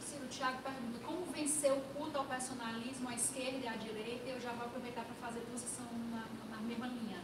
[0.00, 4.28] Ciro, Tiago pergunta, como vencer o culto ao personalismo à esquerda e à direita?
[4.28, 6.24] Eu já vou aproveitar para fazer posição na,
[6.56, 7.18] na mesma linha.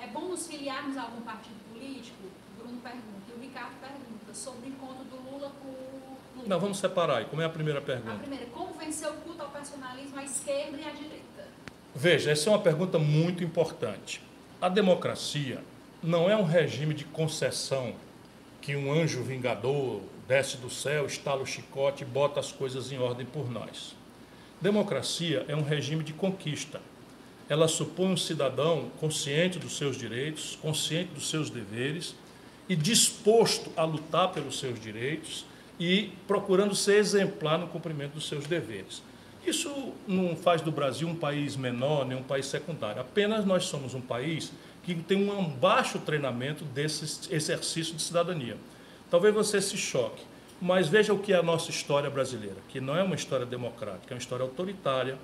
[0.00, 2.16] É bom nos filiarmos a algum partido político?
[2.58, 3.02] Bruno pergunta.
[3.28, 6.48] E o Ricardo pergunta sobre o encontro do Lula com o Lula.
[6.48, 7.24] Não, vamos separar aí.
[7.26, 8.14] Como é a primeira pergunta?
[8.14, 11.48] A primeira, como vencer o culto ao personalismo à esquerda e à direita?
[11.94, 14.22] Veja, essa é uma pergunta muito importante.
[14.60, 15.62] A democracia
[16.02, 17.94] não é um regime de concessão
[18.62, 22.98] que um anjo vingador desce do céu, estala o chicote e bota as coisas em
[22.98, 23.94] ordem por nós.
[24.60, 26.80] Democracia é um regime de conquista.
[27.48, 32.14] Ela supõe um cidadão consciente dos seus direitos, consciente dos seus deveres
[32.68, 35.44] e disposto a lutar pelos seus direitos
[35.78, 39.02] e procurando ser exemplar no cumprimento dos seus deveres.
[39.44, 43.00] Isso não faz do Brasil um país menor, nem um país secundário.
[43.00, 44.52] Apenas nós somos um país
[44.84, 48.56] que tem um baixo treinamento desse exercício de cidadania.
[49.10, 50.22] Talvez você se choque,
[50.60, 54.12] mas veja o que é a nossa história brasileira, que não é uma história democrática,
[54.12, 55.18] é uma história autoritária,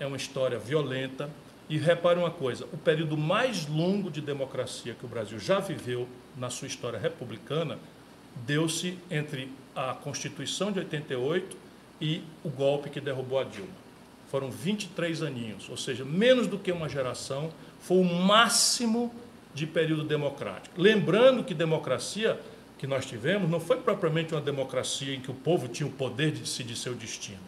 [0.00, 1.28] é uma história violenta.
[1.68, 6.08] E repare uma coisa: o período mais longo de democracia que o Brasil já viveu
[6.36, 7.78] na sua história republicana
[8.46, 11.56] deu-se entre a Constituição de 88
[12.00, 13.88] e o golpe que derrubou a Dilma.
[14.30, 17.50] Foram 23 aninhos, ou seja, menos do que uma geração,
[17.80, 19.12] foi o máximo
[19.54, 20.80] de período democrático.
[20.80, 22.38] Lembrando que democracia
[22.78, 26.30] que nós tivemos não foi propriamente uma democracia em que o povo tinha o poder
[26.30, 27.40] de decidir seu destino.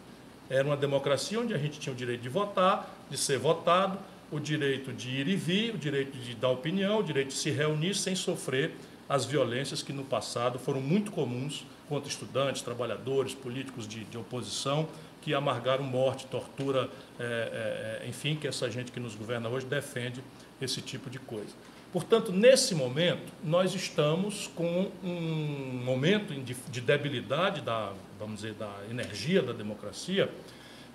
[0.49, 3.97] Era uma democracia onde a gente tinha o direito de votar, de ser votado,
[4.31, 7.51] o direito de ir e vir, o direito de dar opinião, o direito de se
[7.51, 8.71] reunir sem sofrer
[9.09, 14.87] as violências que no passado foram muito comuns contra estudantes, trabalhadores, políticos de, de oposição,
[15.21, 16.89] que amargaram morte, tortura,
[17.19, 20.23] é, é, enfim, que essa gente que nos governa hoje defende
[20.61, 21.53] esse tipo de coisa.
[21.91, 29.41] Portanto, nesse momento, nós estamos com um momento de debilidade da, vamos dizer, da energia
[29.41, 30.29] da democracia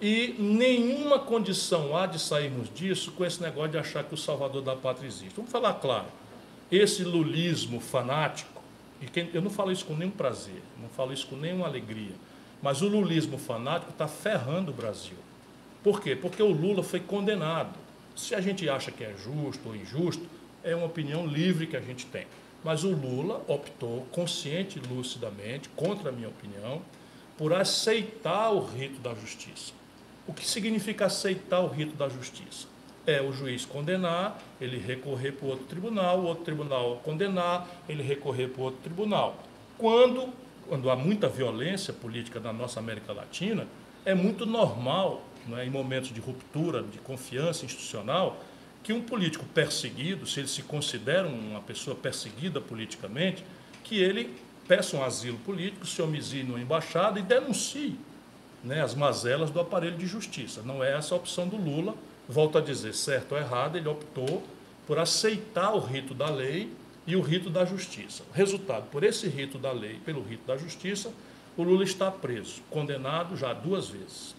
[0.00, 4.62] e nenhuma condição há de sairmos disso com esse negócio de achar que o salvador
[4.62, 5.35] da pátria existe.
[5.35, 6.06] Vamos falar claro,
[6.70, 8.62] esse lulismo fanático,
[9.00, 12.14] e quem, eu não falo isso com nenhum prazer, não falo isso com nenhuma alegria,
[12.62, 15.16] mas o lulismo fanático está ferrando o Brasil.
[15.82, 16.16] Por quê?
[16.16, 17.78] Porque o Lula foi condenado.
[18.14, 20.26] Se a gente acha que é justo ou injusto,
[20.64, 22.26] é uma opinião livre que a gente tem.
[22.64, 26.82] Mas o Lula optou, consciente e lucidamente, contra a minha opinião,
[27.38, 29.72] por aceitar o rito da justiça.
[30.27, 32.67] O que significa aceitar o rito da justiça?
[33.07, 38.49] É o juiz condenar, ele recorrer para outro tribunal, o outro tribunal condenar, ele recorrer
[38.49, 39.41] para outro tribunal.
[39.79, 40.33] Quando,
[40.69, 43.69] quando há muita violência política na nossa América Latina,
[44.05, 45.23] é muito normal,
[45.57, 48.43] é, em momentos de ruptura, de confiança institucional,
[48.83, 53.45] que um político perseguido, se ele se considera uma pessoa perseguida politicamente,
[53.85, 54.35] que ele
[54.67, 57.97] peça um asilo político, se homizie numa embaixada e denuncie
[58.66, 60.61] né, as mazelas do aparelho de justiça.
[60.62, 61.94] Não é essa a opção do Lula,
[62.29, 64.42] volto a dizer, certo ou errado, ele optou
[64.87, 66.70] por aceitar o rito da lei
[67.07, 68.24] e o rito da justiça.
[68.35, 71.12] Resultado, por esse rito da lei, pelo rito da justiça,
[71.57, 74.35] o Lula está preso, condenado já duas vezes.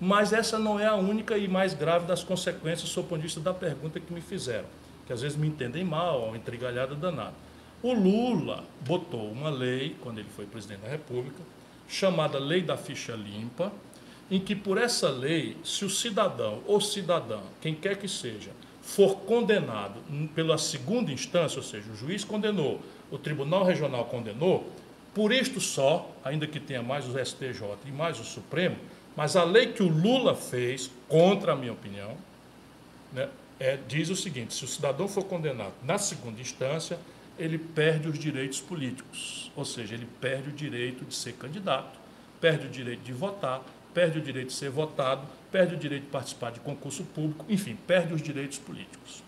[0.00, 3.26] Mas essa não é a única e mais grave das consequências, sob o ponto de
[3.26, 4.66] vista da pergunta que me fizeram,
[5.06, 7.34] que às vezes me entendem mal, uma intrigalhada danada.
[7.82, 11.42] O Lula botou uma lei, quando ele foi presidente da República,
[11.92, 13.70] chamada Lei da Ficha Limpa,
[14.30, 18.50] em que por essa lei, se o cidadão ou cidadã, quem quer que seja,
[18.80, 20.00] for condenado
[20.34, 24.72] pela segunda instância, ou seja, o juiz condenou, o Tribunal Regional condenou,
[25.14, 28.76] por isto só, ainda que tenha mais o STJ e mais o Supremo,
[29.14, 32.16] mas a lei que o Lula fez, contra a minha opinião,
[33.12, 33.28] né,
[33.60, 36.98] é, diz o seguinte: se o cidadão for condenado na segunda instância,
[37.42, 41.98] ele perde os direitos políticos, ou seja, ele perde o direito de ser candidato,
[42.40, 46.10] perde o direito de votar, perde o direito de ser votado, perde o direito de
[46.10, 49.22] participar de concurso público, enfim, perde os direitos políticos.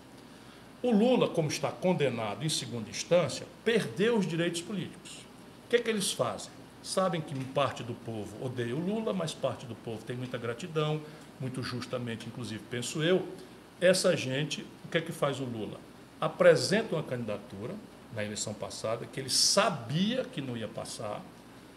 [0.81, 5.17] O Lula, como está condenado em segunda instância, perdeu os direitos políticos.
[5.65, 6.51] O que, é que eles fazem?
[6.85, 11.01] sabem que parte do povo odeia o Lula, mas parte do povo tem muita gratidão,
[11.39, 13.27] muito justamente, inclusive, penso eu.
[13.81, 15.79] Essa gente, o que é que faz o Lula?
[16.21, 17.73] Apresenta uma candidatura
[18.15, 21.21] na eleição passada que ele sabia que não ia passar,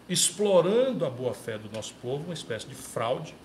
[0.07, 3.35] explorando a boa-fé do nosso povo, uma espécie de fraude,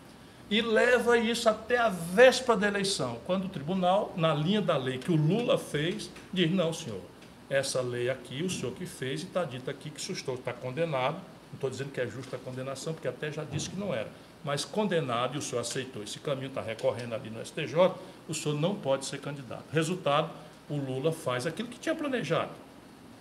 [0.51, 4.99] e leva isso até a véspera da eleição, quando o tribunal, na linha da lei
[4.99, 7.01] que o Lula fez, diz: não, senhor,
[7.49, 10.53] essa lei aqui, o senhor que fez, e está dito aqui que o senhor está
[10.53, 13.95] condenado, não estou dizendo que é justa a condenação, porque até já disse que não
[13.95, 14.09] era.
[14.45, 17.93] Mas condenado, e o senhor aceitou esse caminho, está recorrendo ali no STJ,
[18.29, 19.65] o senhor não pode ser candidato.
[19.73, 20.31] Resultado,
[20.69, 22.51] o Lula faz aquilo que tinha planejado: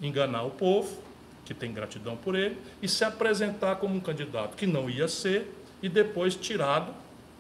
[0.02, 1.02] enganar o povo,
[1.46, 5.54] que tem gratidão por ele, e se apresentar como um candidato que não ia ser,
[5.82, 6.94] e depois tirado,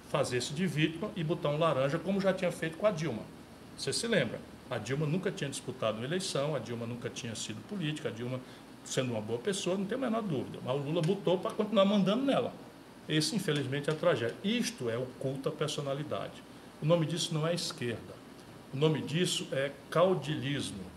[0.10, 3.24] fazer-se de vítima e botar um laranja, como já tinha feito com a Dilma.
[3.78, 4.40] Você se lembra?
[4.70, 8.40] A Dilma nunca tinha disputado uma eleição, a Dilma nunca tinha sido política, a Dilma
[8.84, 10.60] sendo uma boa pessoa, não tem a menor dúvida.
[10.64, 12.54] Mas o Lula botou para continuar mandando nela.
[13.08, 14.36] Esse, infelizmente, é a tragédia.
[14.44, 16.44] Isto é o culto à personalidade.
[16.82, 18.14] O nome disso não é esquerda.
[18.74, 20.93] O nome disso é caudilismo.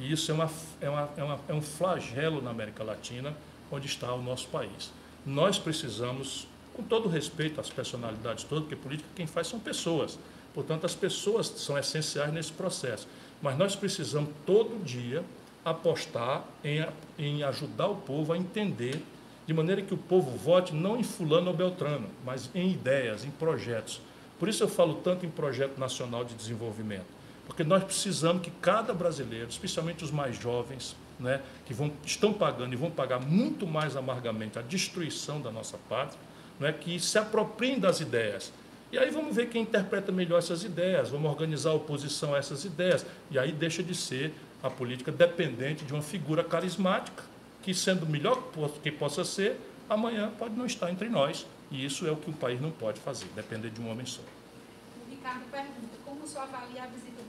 [0.00, 3.36] E isso é, uma, é, uma, é, uma, é um flagelo na América Latina,
[3.70, 4.90] onde está o nosso país.
[5.24, 10.18] Nós precisamos, com todo respeito às personalidades todas, porque política quem faz são pessoas.
[10.54, 13.06] Portanto, as pessoas são essenciais nesse processo.
[13.42, 15.22] Mas nós precisamos todo dia
[15.64, 16.84] apostar em,
[17.18, 19.02] em ajudar o povo a entender,
[19.46, 23.30] de maneira que o povo vote não em fulano ou beltrano, mas em ideias, em
[23.30, 24.00] projetos.
[24.38, 27.04] Por isso eu falo tanto em projeto nacional de desenvolvimento,
[27.50, 32.72] Porque nós precisamos que cada brasileiro, especialmente os mais jovens, né, que vão, estão pagando
[32.74, 36.16] e vão pagar muito mais amargamente a destruição da nossa pátria,
[36.60, 38.52] né, que se apropriem das ideias.
[38.92, 42.64] E aí vamos ver quem interpreta melhor essas ideias, vamos organizar a oposição a essas
[42.64, 43.04] ideias.
[43.32, 44.32] E aí deixa de ser
[44.62, 47.24] a política dependente de uma figura carismática,
[47.64, 48.40] que sendo melhor
[48.80, 51.44] que possa ser, amanhã pode não estar entre nós.
[51.68, 54.22] E isso é o que um país não pode fazer, depender de um homem só.
[54.22, 57.19] O Ricardo pergunta, como o senhor avalia a visita?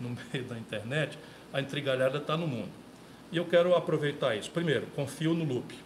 [0.00, 1.18] No meio da internet,
[1.52, 2.70] a intrigalhada está no mundo.
[3.30, 4.50] E eu quero aproveitar isso.
[4.50, 5.76] Primeiro, confio no Lupe.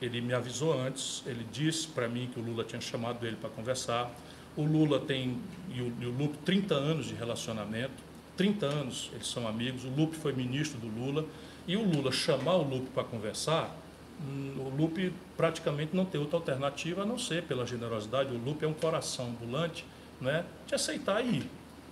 [0.00, 3.50] Ele me avisou antes, ele disse para mim que o Lula tinha chamado ele para
[3.50, 4.10] conversar.
[4.56, 5.38] O Lula tem,
[5.74, 9.84] e o, e o Lupe, 30 anos de relacionamento, 30 anos eles são amigos.
[9.84, 11.26] O Lupe foi ministro do Lula.
[11.66, 13.76] E o Lula chamar o Lupe para conversar,
[14.22, 18.32] hum, o Lupe praticamente não tem outra alternativa a não ser pela generosidade.
[18.32, 19.84] O Lupe é um coração ambulante,
[20.20, 21.44] né, de aceitar ir.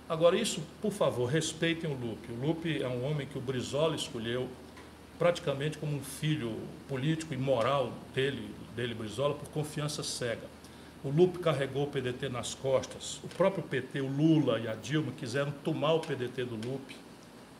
[0.09, 2.31] Agora, isso, por favor, respeitem o Lupe.
[2.31, 4.47] O Lupe é um homem que o Brizola escolheu
[5.19, 6.55] praticamente como um filho
[6.87, 10.47] político e moral dele, dele Brizola, por confiança cega.
[11.03, 13.19] O Lupe carregou o PDT nas costas.
[13.23, 16.95] O próprio PT, o Lula e a Dilma quiseram tomar o PDT do Lupe,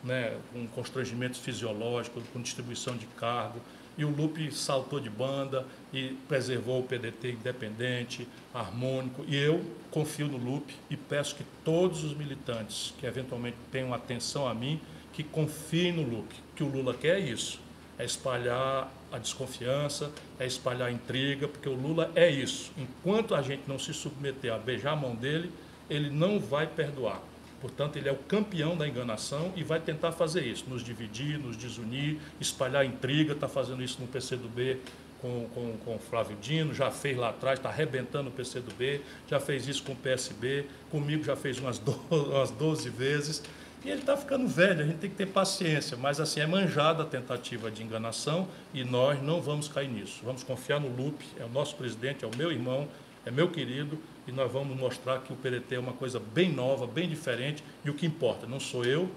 [0.02, 3.60] né, com constrangimentos fisiológicos, com distribuição de cargo.
[3.98, 9.24] E o Lupe saltou de banda e preservou o PDT independente, harmônico.
[9.26, 14.46] E eu confio no Lupe e peço que todos os militantes que eventualmente tenham atenção
[14.46, 14.80] a mim
[15.12, 17.58] que confiem no Lula, que o Lula quer isso,
[17.98, 22.70] é espalhar a desconfiança, é espalhar a intriga, porque o Lula é isso.
[22.78, 25.50] Enquanto a gente não se submeter a beijar a mão dele,
[25.90, 27.20] ele não vai perdoar.
[27.60, 31.56] Portanto, ele é o campeão da enganação e vai tentar fazer isso, nos dividir, nos
[31.56, 34.78] desunir, espalhar intriga, está fazendo isso no PCdoB
[35.20, 39.40] com, com, com o Flávio Dino, já fez lá atrás, está arrebentando o PCdoB, já
[39.40, 43.42] fez isso com o PSB, comigo já fez umas 12, umas 12 vezes.
[43.84, 47.04] E ele está ficando velho, a gente tem que ter paciência, mas assim é manjada
[47.04, 50.20] a tentativa de enganação e nós não vamos cair nisso.
[50.24, 52.88] Vamos confiar no Lupe, é o nosso presidente, é o meu irmão,
[53.28, 56.86] é meu querido e nós vamos mostrar que o PDT é uma coisa bem nova,
[56.86, 59.10] bem diferente e o que importa não sou eu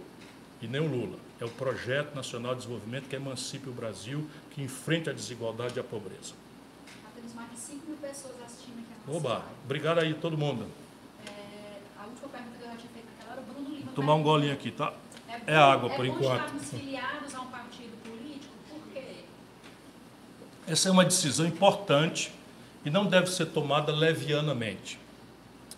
[0.62, 4.62] e nem o Lula, é o Projeto Nacional de Desenvolvimento que emancipe o Brasil, que
[4.62, 6.34] enfrente a desigualdade e a pobreza.
[7.16, 10.68] temos mais de 5 mil pessoas assistindo aqui a nossa Oba, obrigado aí todo mundo.
[13.95, 14.93] tomar um golinho aqui, tá?
[15.28, 16.59] É, é água é por enquanto.
[16.59, 18.53] filiados a um partido político?
[18.70, 19.24] Por quê?
[20.68, 22.32] Essa é uma decisão importante
[22.86, 25.00] e não deve ser tomada levianamente.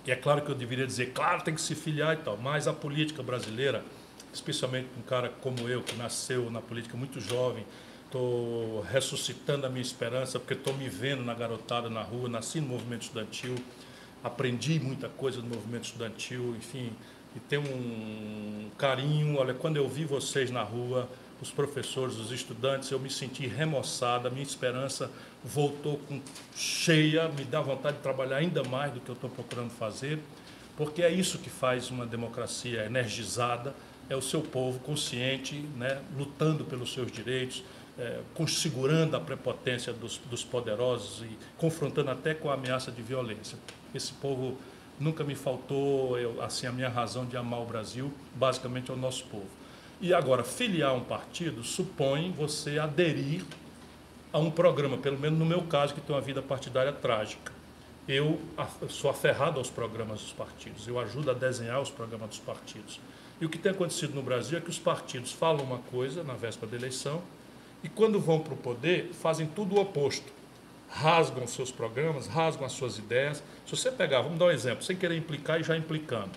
[0.06, 2.68] E é claro que eu deveria dizer, claro, tem que se filiar e tal, mas
[2.68, 3.84] a política brasileira,
[4.34, 7.66] especialmente um cara como eu, que nasceu na política muito jovem,
[8.06, 12.68] estou ressuscitando a minha esperança, porque estou me vendo na garotada na rua, nasci no
[12.68, 13.56] movimento estudantil,
[14.24, 16.92] aprendi muita coisa no movimento estudantil, enfim,
[17.36, 19.38] e tem um carinho.
[19.38, 21.10] Olha, quando eu vi vocês na rua,
[21.42, 25.10] os professores, os estudantes, eu me senti remoçada, a minha esperança
[25.44, 26.22] voltou com
[26.56, 30.20] cheia, me dá vontade de trabalhar ainda mais do que eu estou procurando fazer,
[30.78, 33.76] porque é isso que faz uma democracia energizada,
[34.10, 37.64] é o seu povo consciente, né, lutando pelos seus direitos,
[37.98, 43.58] é, segurando a prepotência dos, dos poderosos e confrontando até com a ameaça de violência.
[43.94, 44.58] Esse povo
[45.00, 49.26] nunca me faltou eu, assim a minha razão de amar o Brasil, basicamente ao nosso
[49.26, 49.48] povo.
[50.02, 53.44] E agora, filiar um partido supõe você aderir
[54.34, 57.54] a um programa, pelo menos no meu caso, que tem uma vida partidária trágica.
[58.08, 58.42] Eu
[58.90, 63.00] sou aferrado aos programas dos partidos, eu ajudo a desenhar os programas dos partidos.
[63.40, 66.34] E o que tem acontecido no Brasil é que os partidos falam uma coisa na
[66.34, 67.22] véspera da eleição
[67.82, 70.44] e, quando vão para o poder, fazem tudo o oposto
[70.94, 73.44] rasgam seus programas, rasgam as suas ideias.
[73.66, 76.32] Se você pegar, vamos dar um exemplo, sem querer implicar e já implicando.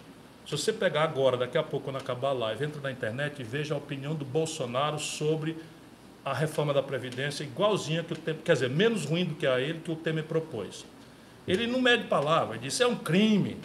[0.47, 3.44] Se você pegar agora, daqui a pouco, quando acabar a live, entra na internet e
[3.44, 5.57] veja a opinião do Bolsonaro sobre
[6.27, 9.61] a reforma da Previdência, igualzinha que o Temer, quer dizer, menos ruim do que a
[9.61, 10.85] ele que o Temer propôs.
[11.47, 13.57] Ele não mede palavra, ele disse, é um crime,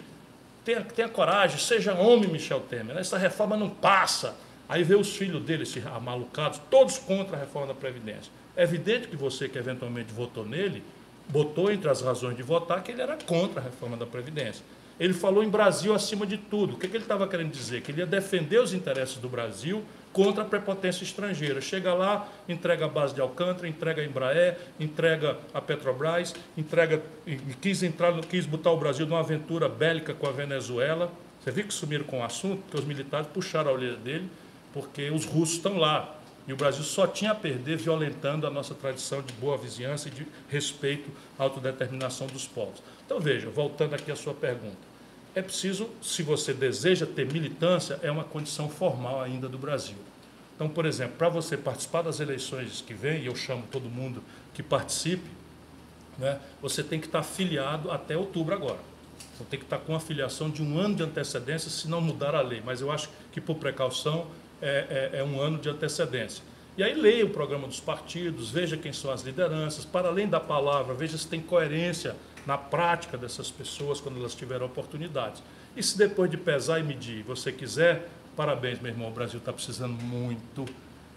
[0.64, 4.36] tenha, tenha coragem, seja homem, Michel Temer, essa reforma não passa.
[4.68, 8.30] Aí vê os filhos dele, esses malucados, todos contra a reforma da Previdência.
[8.56, 10.84] É evidente que você que eventualmente votou nele,
[11.28, 14.64] botou entre as razões de votar que ele era contra a reforma da Previdência.
[15.00, 16.74] Ele falou em Brasil acima de tudo.
[16.74, 17.80] O que, que ele estava querendo dizer?
[17.82, 19.82] Que ele ia defender os interesses do Brasil
[20.12, 21.60] contra a prepotência estrangeira.
[21.60, 27.02] Chega lá, entrega a base de Alcântara, entrega a Embraer, entrega a Petrobras, entrega,
[27.60, 31.10] quis, entrar, quis botar o Brasil numa aventura bélica com a Venezuela.
[31.40, 32.62] Você viu que sumiram com o assunto?
[32.62, 34.28] Porque os militares puxaram a orelha dele,
[34.72, 36.16] porque os russos estão lá.
[36.46, 40.10] E o Brasil só tinha a perder violentando a nossa tradição de boa vizinhança e
[40.10, 41.08] de respeito
[41.38, 42.82] à autodeterminação dos povos.
[43.06, 44.91] Então, veja, voltando aqui à sua pergunta.
[45.34, 49.96] É preciso, se você deseja ter militância, é uma condição formal ainda do Brasil.
[50.54, 54.22] Então, por exemplo, para você participar das eleições que vem, e eu chamo todo mundo
[54.52, 55.28] que participe,
[56.18, 58.78] né, você tem que estar afiliado até outubro agora.
[59.34, 62.34] Então, tem que estar com a filiação de um ano de antecedência, se não mudar
[62.34, 62.62] a lei.
[62.64, 64.26] Mas eu acho que, por precaução,
[64.60, 66.44] é, é, é um ano de antecedência.
[66.76, 70.40] E aí leia o programa dos partidos, veja quem são as lideranças, para além da
[70.40, 72.16] palavra, veja se tem coerência
[72.46, 75.42] na prática dessas pessoas quando elas tiverem oportunidades.
[75.76, 79.52] E se depois de pesar e medir você quiser, parabéns, meu irmão, o Brasil está
[79.52, 80.66] precisando muito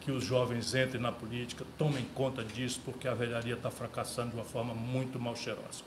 [0.01, 4.35] que os jovens entrem na política, tomem conta disso, porque a velharia está fracassando de
[4.35, 5.83] uma forma muito mal cheirosa.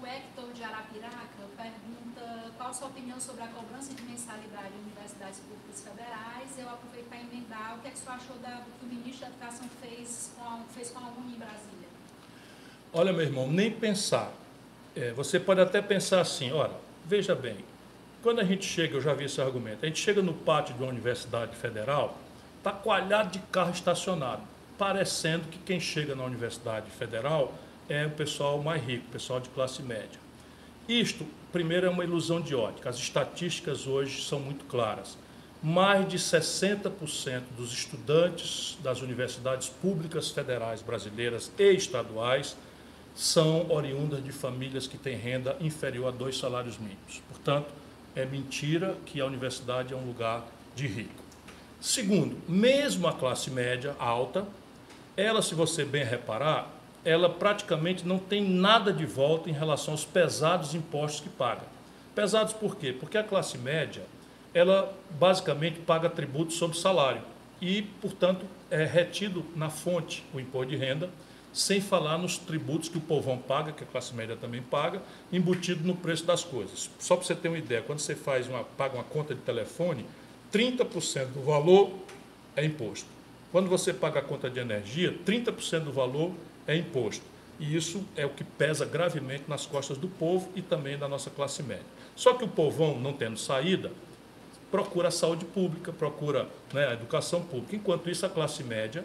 [0.00, 4.82] O Hector de Arapiraca pergunta qual a sua opinião sobre a cobrança de mensalidade em
[4.86, 6.58] universidades públicas federais.
[6.58, 9.32] Eu aproveito para emendar o que, é que você achou do que o ministro da
[9.32, 11.79] Educação fez com, fez com a UNI em.
[12.92, 14.32] Olha, meu irmão, nem pensar.
[14.96, 16.72] É, você pode até pensar assim, olha,
[17.06, 17.58] veja bem,
[18.20, 20.82] quando a gente chega, eu já vi esse argumento, a gente chega no pátio de
[20.82, 22.18] uma universidade federal,
[22.58, 24.42] está coalhado de carro estacionado,
[24.76, 27.54] parecendo que quem chega na universidade federal
[27.88, 30.18] é o pessoal mais rico, o pessoal de classe média.
[30.88, 32.90] Isto, primeiro, é uma ilusão de ótica.
[32.90, 35.16] As estatísticas hoje são muito claras.
[35.62, 42.56] Mais de 60% dos estudantes das universidades públicas federais brasileiras e estaduais
[43.20, 47.20] são oriundas de famílias que têm renda inferior a dois salários mínimos.
[47.28, 47.68] Portanto,
[48.16, 50.42] é mentira que a universidade é um lugar
[50.74, 51.22] de rico.
[51.78, 54.46] Segundo, mesmo a classe média alta,
[55.18, 56.70] ela, se você bem reparar,
[57.04, 61.66] ela praticamente não tem nada de volta em relação aos pesados impostos que paga.
[62.14, 62.90] Pesados por quê?
[62.90, 64.02] Porque a classe média,
[64.54, 67.20] ela basicamente paga tributo sobre salário
[67.60, 71.10] e, portanto, é retido na fonte o imposto de renda
[71.52, 75.86] sem falar nos tributos que o povão paga, que a classe média também paga, embutido
[75.86, 76.90] no preço das coisas.
[76.98, 80.06] Só para você ter uma ideia, quando você faz uma, paga uma conta de telefone,
[80.52, 81.90] 30% do valor
[82.56, 83.06] é imposto.
[83.50, 86.32] Quando você paga a conta de energia, 30% do valor
[86.66, 87.24] é imposto.
[87.58, 91.30] E isso é o que pesa gravemente nas costas do povo e também da nossa
[91.30, 91.84] classe média.
[92.14, 93.92] Só que o povão, não tendo saída,
[94.70, 97.76] procura a saúde pública, procura né, a educação pública.
[97.76, 99.04] Enquanto isso, a classe média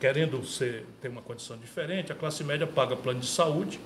[0.00, 3.80] querendo ser, ter uma condição diferente, a classe média paga plano de saúde.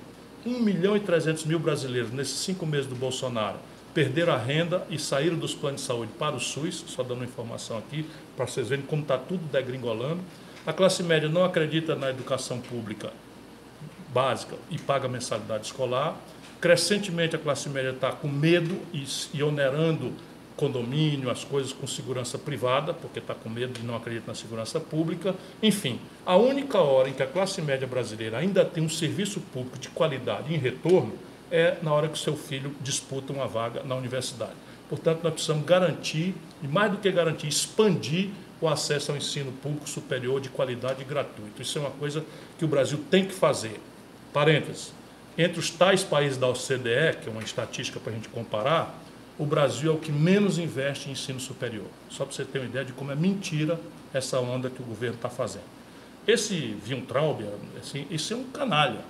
[0.45, 3.57] 1 milhão e 300 mil brasileiros, nesses cinco meses do Bolsonaro,
[3.93, 7.77] perderam a renda e saíram dos planos de saúde para o SUS, só dando informação
[7.77, 8.05] aqui,
[8.35, 10.19] para vocês verem como está tudo degringolando.
[10.65, 13.11] A classe média não acredita na educação pública
[14.13, 16.15] básica e paga mensalidade escolar.
[16.61, 18.79] Crescentemente, a classe média está com medo
[19.33, 20.13] e onerando
[20.55, 24.79] condomínio, as coisas com segurança privada, porque está com medo de não acreditar na segurança
[24.79, 25.35] pública.
[25.61, 29.77] Enfim, a única hora em que a classe média brasileira ainda tem um serviço público
[29.77, 31.13] de qualidade em retorno
[31.51, 34.53] é na hora que o seu filho disputa uma vaga na universidade.
[34.89, 38.29] Portanto, nós precisamos garantir, e mais do que garantir, expandir
[38.59, 41.61] o acesso ao ensino público superior de qualidade e gratuito.
[41.61, 42.23] Isso é uma coisa
[42.57, 43.79] que o Brasil tem que fazer.
[44.31, 44.93] Parênteses.
[45.37, 49.02] Entre os tais países da OCDE, que é uma estatística para a gente comparar,
[49.37, 51.87] o Brasil é o que menos investe em ensino superior.
[52.09, 53.79] Só para você ter uma ideia de como é mentira
[54.13, 55.65] essa onda que o governo está fazendo.
[56.27, 57.41] Esse Weintraub,
[57.81, 59.01] assim, isso é um canalha.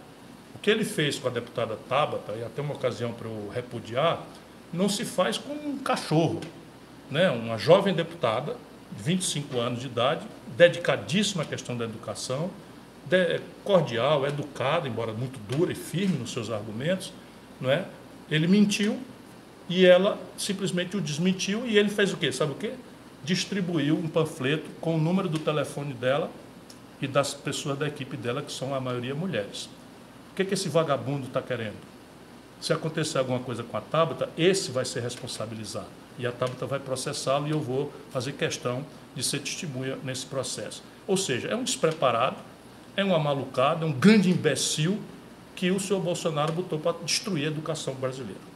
[0.56, 4.24] O que ele fez com a deputada Tabata, e até uma ocasião para eu repudiar,
[4.72, 6.40] não se faz com um cachorro.
[7.12, 7.30] Né?
[7.30, 8.56] Uma jovem deputada,
[8.92, 12.50] de 25 anos de idade, dedicadíssima à questão da educação,
[13.06, 17.12] de, cordial, educada, embora muito dura e firme nos seus argumentos,
[17.60, 17.86] não é?
[18.32, 19.00] ele mentiu
[19.70, 22.32] e ela simplesmente o desmentiu e ele fez o quê?
[22.32, 22.74] Sabe o quê?
[23.24, 26.30] Distribuiu um panfleto com o número do telefone dela
[27.02, 29.70] e das pessoas da equipe dela, que são a maioria mulheres.
[30.32, 31.76] O que, que esse vagabundo está querendo?
[32.60, 35.88] Se acontecer alguma coisa com a Tabata, esse vai ser responsabilizado.
[36.18, 38.86] E a Tabata vai processá-lo e eu vou fazer questão
[39.16, 40.82] de ser testemunha nesse processo.
[41.06, 42.38] Ou seja, é um despreparado,
[42.96, 45.00] é um amalucado, é um grande imbecil
[45.56, 48.53] que o senhor Bolsonaro botou para destruir a educação brasileira.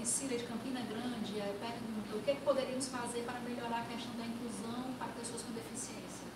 [0.00, 4.12] Priscila de Campina Grande pergunta o que, é que poderíamos fazer para melhorar a questão
[4.16, 6.26] da inclusão para pessoas com deficiência.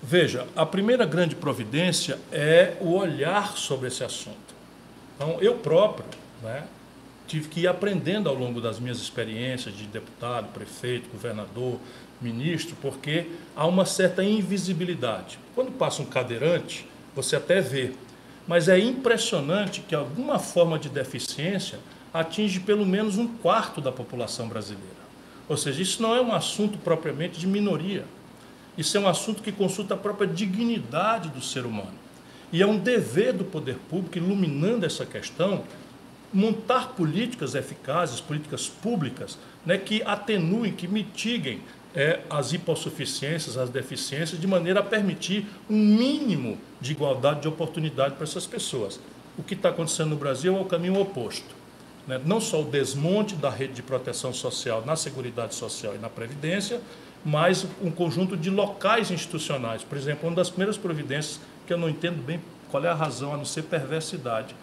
[0.00, 4.54] Veja, a primeira grande providência é o olhar sobre esse assunto.
[5.16, 6.06] Então, eu próprio
[6.42, 6.64] né,
[7.26, 11.80] tive que ir aprendendo ao longo das minhas experiências de deputado, prefeito, governador,
[12.20, 15.40] ministro, porque há uma certa invisibilidade.
[15.56, 16.86] Quando passa um cadeirante,
[17.16, 17.92] você até vê,
[18.46, 21.80] mas é impressionante que alguma forma de deficiência
[22.14, 25.04] atinge pelo menos um quarto da população brasileira.
[25.48, 28.04] Ou seja, isso não é um assunto propriamente de minoria.
[28.78, 31.92] Isso é um assunto que consulta a própria dignidade do ser humano.
[32.52, 35.64] E é um dever do poder público, iluminando essa questão,
[36.32, 39.36] montar políticas eficazes, políticas públicas,
[39.66, 41.60] né, que atenuem, que mitiguem
[41.94, 48.14] é, as hipossuficiências, as deficiências, de maneira a permitir um mínimo de igualdade de oportunidade
[48.14, 49.00] para essas pessoas.
[49.36, 51.63] O que está acontecendo no Brasil é o caminho oposto.
[52.06, 52.20] Né?
[52.24, 56.80] Não só o desmonte da rede de proteção social na Seguridade Social e na Previdência,
[57.24, 59.82] mas um conjunto de locais institucionais.
[59.82, 62.40] Por exemplo, uma das primeiras providências que eu não entendo bem
[62.70, 64.54] qual é a razão, a não ser perversidade,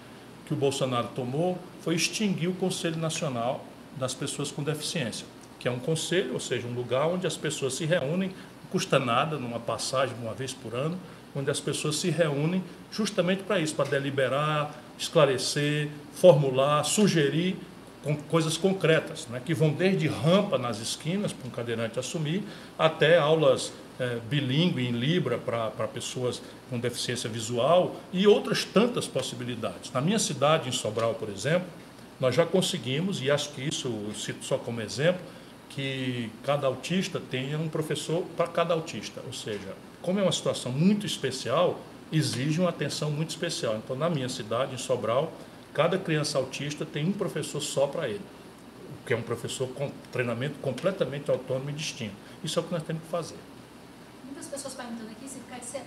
[0.46, 3.66] que o Bolsonaro tomou foi extinguir o Conselho Nacional
[3.98, 5.26] das Pessoas com Deficiência,
[5.58, 9.00] que é um conselho, ou seja, um lugar onde as pessoas se reúnem, não custa
[9.00, 10.98] nada, numa passagem uma vez por ano,
[11.36, 17.58] onde as pessoas se reúnem justamente para isso, para deliberar, esclarecer, formular, sugerir
[18.04, 22.44] com coisas concretas, né, que vão desde rampa nas esquinas para um cadeirante assumir,
[22.78, 29.92] até aulas é, bilíngue em Libra para pessoas com deficiência visual e outras tantas possibilidades.
[29.92, 31.68] Na minha cidade, em Sobral, por exemplo,
[32.20, 35.22] nós já conseguimos, e acho que isso eu cito só como exemplo,
[35.70, 39.22] que cada autista tenha um professor para cada autista.
[39.26, 41.80] Ou seja, como é uma situação muito especial,
[42.12, 43.78] exige uma atenção muito especial.
[43.78, 45.32] Então, na minha cidade, em Sobral,
[45.74, 48.22] cada criança autista tem um professor só para ele,
[49.06, 52.16] que é um professor com treinamento completamente autônomo e distinto.
[52.44, 53.38] Isso é o que nós temos que fazer
[54.42, 55.40] muitas pessoas perguntando aqui se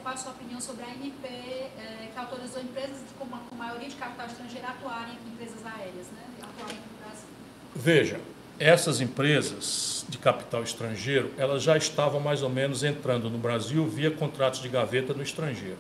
[0.03, 3.89] qual é a sua opinião sobre a ANP, é, que autorizou empresas com, com maioria
[3.89, 6.23] de capital estrangeiro a atuarem aqui, empresas aéreas, né?
[6.41, 7.29] Atuarem no Brasil.
[7.75, 8.21] Veja,
[8.59, 14.11] essas empresas de capital estrangeiro, elas já estavam mais ou menos entrando no Brasil via
[14.11, 15.79] contratos de gaveta no estrangeiro.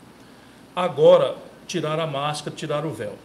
[0.74, 3.16] Agora, tirar a máscara, tirar o véu.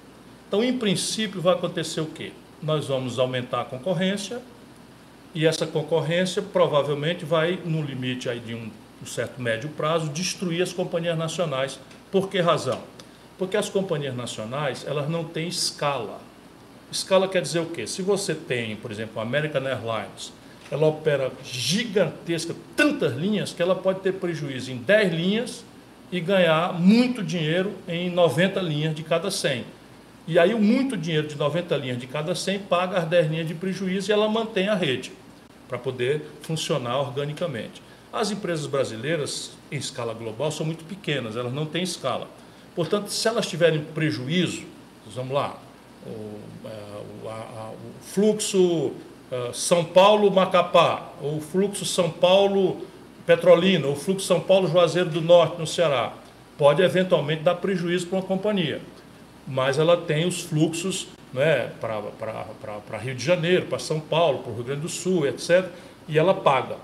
[0.48, 2.32] Então, em princípio, vai acontecer o quê?
[2.62, 4.42] Nós vamos aumentar a concorrência
[5.34, 8.70] e essa concorrência provavelmente vai, no limite aí de um
[9.02, 11.80] um certo médio prazo, destruir as companhias nacionais.
[12.12, 12.82] Por que razão?
[13.38, 16.20] Porque as companhias nacionais elas não têm escala.
[16.92, 17.88] Escala quer dizer o quê?
[17.88, 20.34] Se você tem, por exemplo, a American Airlines,
[20.72, 25.66] ela opera gigantesca, tantas linhas, que ela pode ter prejuízo em 10 linhas
[26.12, 29.66] e ganhar muito dinheiro em 90 linhas de cada 100.
[30.28, 33.48] E aí o muito dinheiro de 90 linhas de cada 100 paga as 10 linhas
[33.48, 35.12] de prejuízo e ela mantém a rede
[35.68, 37.82] para poder funcionar organicamente.
[38.12, 42.28] As empresas brasileiras, em escala global, são muito pequenas, elas não têm escala.
[42.76, 44.64] Portanto, se elas tiverem prejuízo,
[45.16, 45.60] vamos lá,
[46.06, 46.70] o, é,
[47.24, 48.94] o, a, o fluxo
[49.54, 56.14] São Paulo-Macapá, o fluxo São Paulo-Petrolina, o fluxo São Paulo-Juazeiro do Norte, no Ceará,
[56.58, 58.82] pode eventualmente dar prejuízo para uma companhia.
[59.48, 64.56] Mas ela tem os fluxos né, para Rio de Janeiro, para São Paulo, para o
[64.56, 65.68] Rio Grande do Sul, etc.
[66.08, 66.78] E ela paga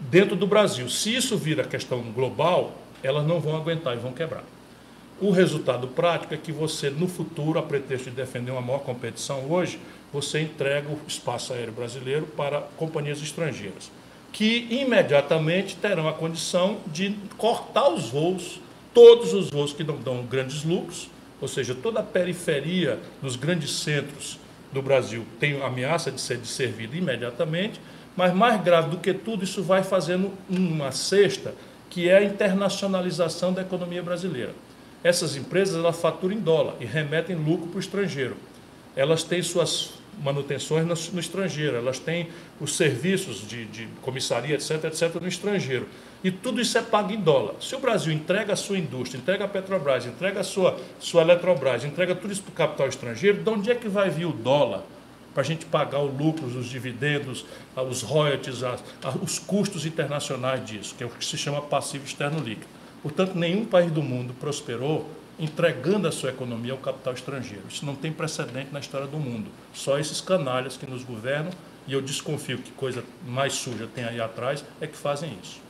[0.00, 0.88] dentro do Brasil.
[0.88, 2.72] Se isso vira questão global,
[3.02, 4.44] elas não vão aguentar e vão quebrar.
[5.20, 9.44] O resultado prático é que você, no futuro, a pretexto de defender uma maior competição
[9.48, 9.78] hoje,
[10.12, 13.90] você entrega o espaço aéreo brasileiro para companhias estrangeiras,
[14.32, 18.60] que imediatamente terão a condição de cortar os voos,
[18.92, 21.08] todos os voos que não dão grandes lucros,
[21.40, 24.38] ou seja, toda a periferia nos grandes centros
[24.72, 27.80] do Brasil tem ameaça de ser servida imediatamente,
[28.16, 31.54] mas mais grave do que tudo, isso vai fazendo uma cesta,
[31.88, 34.54] que é a internacionalização da economia brasileira.
[35.02, 38.36] Essas empresas elas faturam em dólar e remetem lucro para o estrangeiro.
[38.94, 42.28] Elas têm suas manutenções no, no estrangeiro, elas têm
[42.60, 45.86] os serviços de, de comissaria, etc., etc., no estrangeiro.
[46.22, 47.54] E tudo isso é pago em dólar.
[47.60, 51.84] Se o Brasil entrega a sua indústria, entrega a Petrobras, entrega a sua, sua Eletrobras,
[51.84, 54.82] entrega tudo isso para o capital estrangeiro, de onde é que vai vir o dólar?
[55.32, 57.44] para a gente pagar o lucro, os dividendos,
[57.74, 58.58] os royalties,
[59.22, 62.66] os custos internacionais disso, que é o que se chama passivo externo líquido.
[63.02, 65.08] Portanto, nenhum país do mundo prosperou
[65.38, 67.64] entregando a sua economia ao capital estrangeiro.
[67.68, 69.50] Isso não tem precedente na história do mundo.
[69.72, 71.52] Só esses canalhas que nos governam,
[71.86, 75.60] e eu desconfio que coisa mais suja tem aí atrás, é que fazem isso.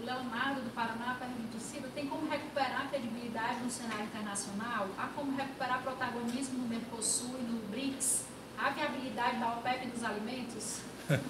[0.00, 4.88] O Leonardo do Paraná pergunta, Ciro, tem como recuperar a credibilidade no cenário internacional?
[4.98, 8.32] Há como recuperar protagonismo no Mercosul e no BRICS?
[8.62, 10.78] a viabilidade da OPEP dos alimentos?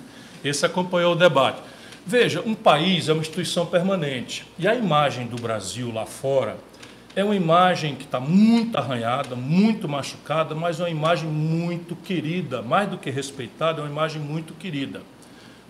[0.45, 1.63] Esse acompanhou o debate.
[2.05, 4.47] Veja, um país é uma instituição permanente.
[4.59, 6.59] E a imagem do Brasil lá fora
[7.15, 12.63] é uma imagem que está muito arranhada, muito machucada, mas é uma imagem muito querida,
[12.63, 15.03] mais do que respeitada, é uma imagem muito querida.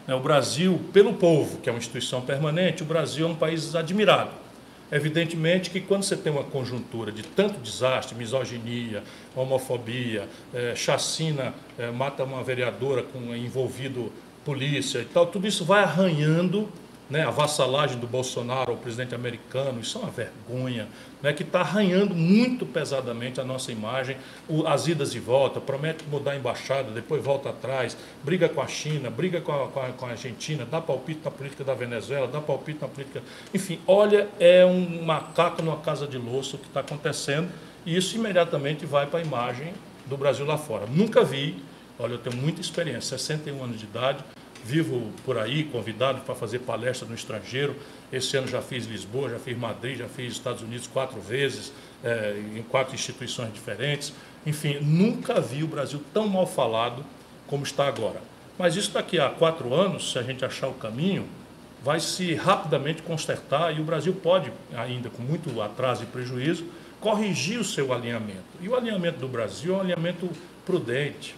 [0.08, 4.30] O Brasil, pelo povo, que é uma instituição permanente, o Brasil é um país admirado.
[4.90, 9.02] Evidentemente que quando você tem uma conjuntura de tanto desastre, misoginia,
[9.34, 14.12] homofobia, é, chacina, é, mata uma vereadora com envolvido
[14.44, 16.68] polícia e tal, tudo isso vai arranhando
[17.08, 20.88] né, a vassalagem do Bolsonaro ao presidente americano, isso é uma vergonha,
[21.22, 24.16] né, que está arranhando muito pesadamente a nossa imagem,
[24.48, 28.66] o, as idas e voltas, promete mudar a embaixada, depois volta atrás, briga com a
[28.66, 32.26] China, briga com a, com a, com a Argentina, dá palpite na política da Venezuela,
[32.26, 33.22] dá palpite na política.
[33.52, 37.50] Enfim, olha, é um macaco numa casa de louço que está acontecendo,
[37.84, 39.72] e isso imediatamente vai para a imagem
[40.06, 40.86] do Brasil lá fora.
[40.86, 41.62] Nunca vi,
[41.98, 44.24] olha, eu tenho muita experiência, 61 anos de idade,
[44.64, 47.76] vivo por aí, convidado para fazer palestra no estrangeiro.
[48.12, 52.40] Esse ano já fiz Lisboa, já fiz Madrid, já fiz Estados Unidos quatro vezes, é,
[52.56, 54.12] em quatro instituições diferentes.
[54.46, 57.04] Enfim, nunca vi o Brasil tão mal falado
[57.46, 58.20] como está agora.
[58.58, 61.26] Mas isso daqui a quatro anos, se a gente achar o caminho,
[61.82, 66.64] vai se rapidamente consertar e o Brasil pode, ainda com muito atraso e prejuízo,
[67.00, 68.42] corrigir o seu alinhamento.
[68.60, 70.30] E o alinhamento do Brasil é um alinhamento
[70.64, 71.34] prudente,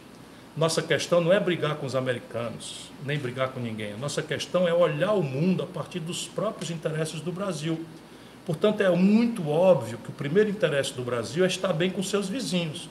[0.57, 3.97] nossa questão não é brigar com os americanos, nem brigar com ninguém.
[3.99, 7.85] Nossa questão é olhar o mundo a partir dos próprios interesses do Brasil.
[8.47, 12.29] Portanto, é muito óbvio que o primeiro interesse do Brasil é estar bem com seus
[12.29, 12.89] vizinhos.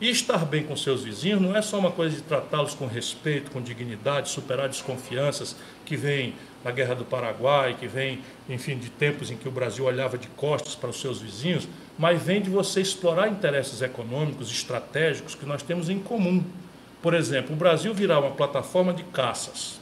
[0.00, 3.50] E estar bem com seus vizinhos não é só uma coisa de tratá-los com respeito,
[3.50, 9.30] com dignidade, superar desconfianças que vêm da Guerra do Paraguai, que vem, enfim, de tempos
[9.30, 11.68] em que o Brasil olhava de costas para os seus vizinhos,
[11.98, 16.44] mas vem de você explorar interesses econômicos, estratégicos que nós temos em comum.
[17.04, 19.78] Por exemplo, o Brasil virar uma plataforma de caças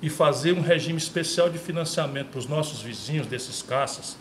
[0.00, 4.16] e fazer um regime especial de financiamento para os nossos vizinhos desses caças,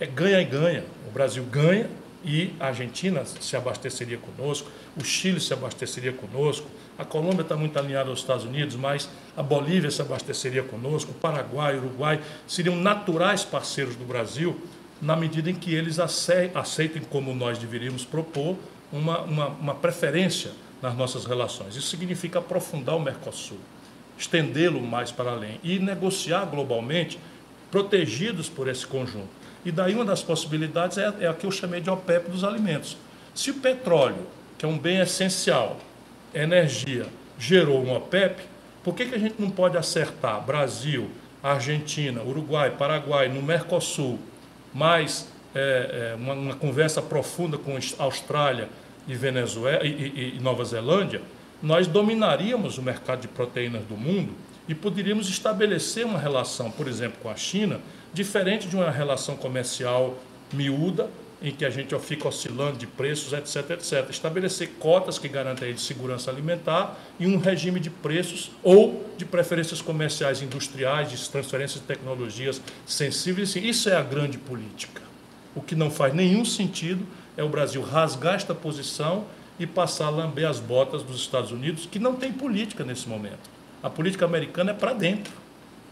[0.00, 0.84] é ganha e ganha.
[1.06, 1.88] O Brasil ganha
[2.24, 4.68] e a Argentina se abasteceria conosco,
[5.00, 6.66] o Chile se abasteceria conosco,
[6.98, 11.14] a Colômbia está muito alinhada aos Estados Unidos, mas a Bolívia se abasteceria conosco, o
[11.14, 14.60] Paraguai, o Uruguai seriam naturais parceiros do Brasil
[15.00, 18.56] na medida em que eles aceitem, como nós deveríamos propor,
[18.92, 20.50] uma, uma, uma preferência
[20.80, 21.76] nas nossas relações.
[21.76, 23.58] Isso significa aprofundar o Mercosul,
[24.18, 27.18] estendê-lo mais para além e negociar globalmente,
[27.70, 29.28] protegidos por esse conjunto.
[29.64, 32.96] E daí uma das possibilidades é, é a que eu chamei de OPEP dos alimentos.
[33.34, 35.78] Se o petróleo, que é um bem essencial,
[36.32, 37.06] energia,
[37.38, 38.42] gerou um OPEP,
[38.84, 41.10] por que, que a gente não pode acertar Brasil,
[41.42, 44.18] Argentina, Uruguai, Paraguai, no Mercosul,
[44.72, 48.68] mais é, é, uma, uma conversa profunda com a Austrália,
[49.06, 51.22] e Venezuela e, e, e Nova Zelândia,
[51.62, 54.32] nós dominaríamos o mercado de proteínas do mundo
[54.68, 57.80] e poderíamos estabelecer uma relação, por exemplo, com a China,
[58.12, 60.16] diferente de uma relação comercial
[60.52, 61.08] miúda,
[61.42, 64.08] em que a gente fica oscilando de preços, etc, etc.
[64.08, 69.82] Estabelecer cotas que garantem a segurança alimentar e um regime de preços ou de preferências
[69.82, 73.54] comerciais industriais, de transferências de tecnologias sensíveis.
[73.54, 75.02] Isso é a grande política.
[75.54, 79.24] O que não faz nenhum sentido é o Brasil rasgar esta posição
[79.58, 83.50] e passar a lamber as botas dos Estados Unidos, que não tem política nesse momento.
[83.82, 85.32] A política americana é para dentro.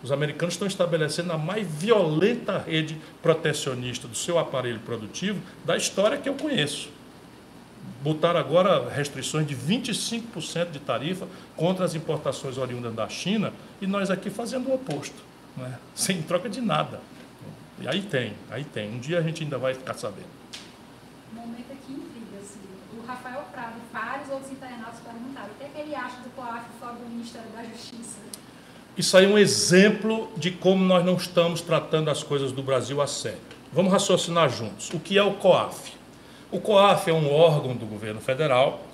[0.03, 6.19] Os americanos estão estabelecendo a mais violenta rede protecionista do seu aparelho produtivo da história
[6.19, 6.91] que eu conheço.
[8.03, 11.27] Botaram agora restrições de 25% de tarifa
[11.57, 15.17] contra as importações oriundas da China e nós aqui fazendo o oposto,
[15.57, 15.79] né?
[15.95, 17.01] sem troca de nada.
[17.81, 18.91] E aí tem, aí tem.
[18.91, 20.44] Um dia a gente ainda vai ficar sabendo
[21.47, 22.41] momento aqui intriga.
[22.41, 22.61] Assim.
[22.99, 26.31] O Rafael Prado e vários outros internautas perguntaram o que, é que ele acha do
[26.31, 28.19] COAF do Ministério da Justiça.
[28.97, 33.03] Isso aí é um exemplo de como nós não estamos tratando as coisas do Brasil
[33.03, 33.41] a sério.
[33.73, 34.91] Vamos raciocinar juntos.
[34.91, 35.95] O que é o COAF?
[36.53, 38.85] O COAF é um órgão do governo federal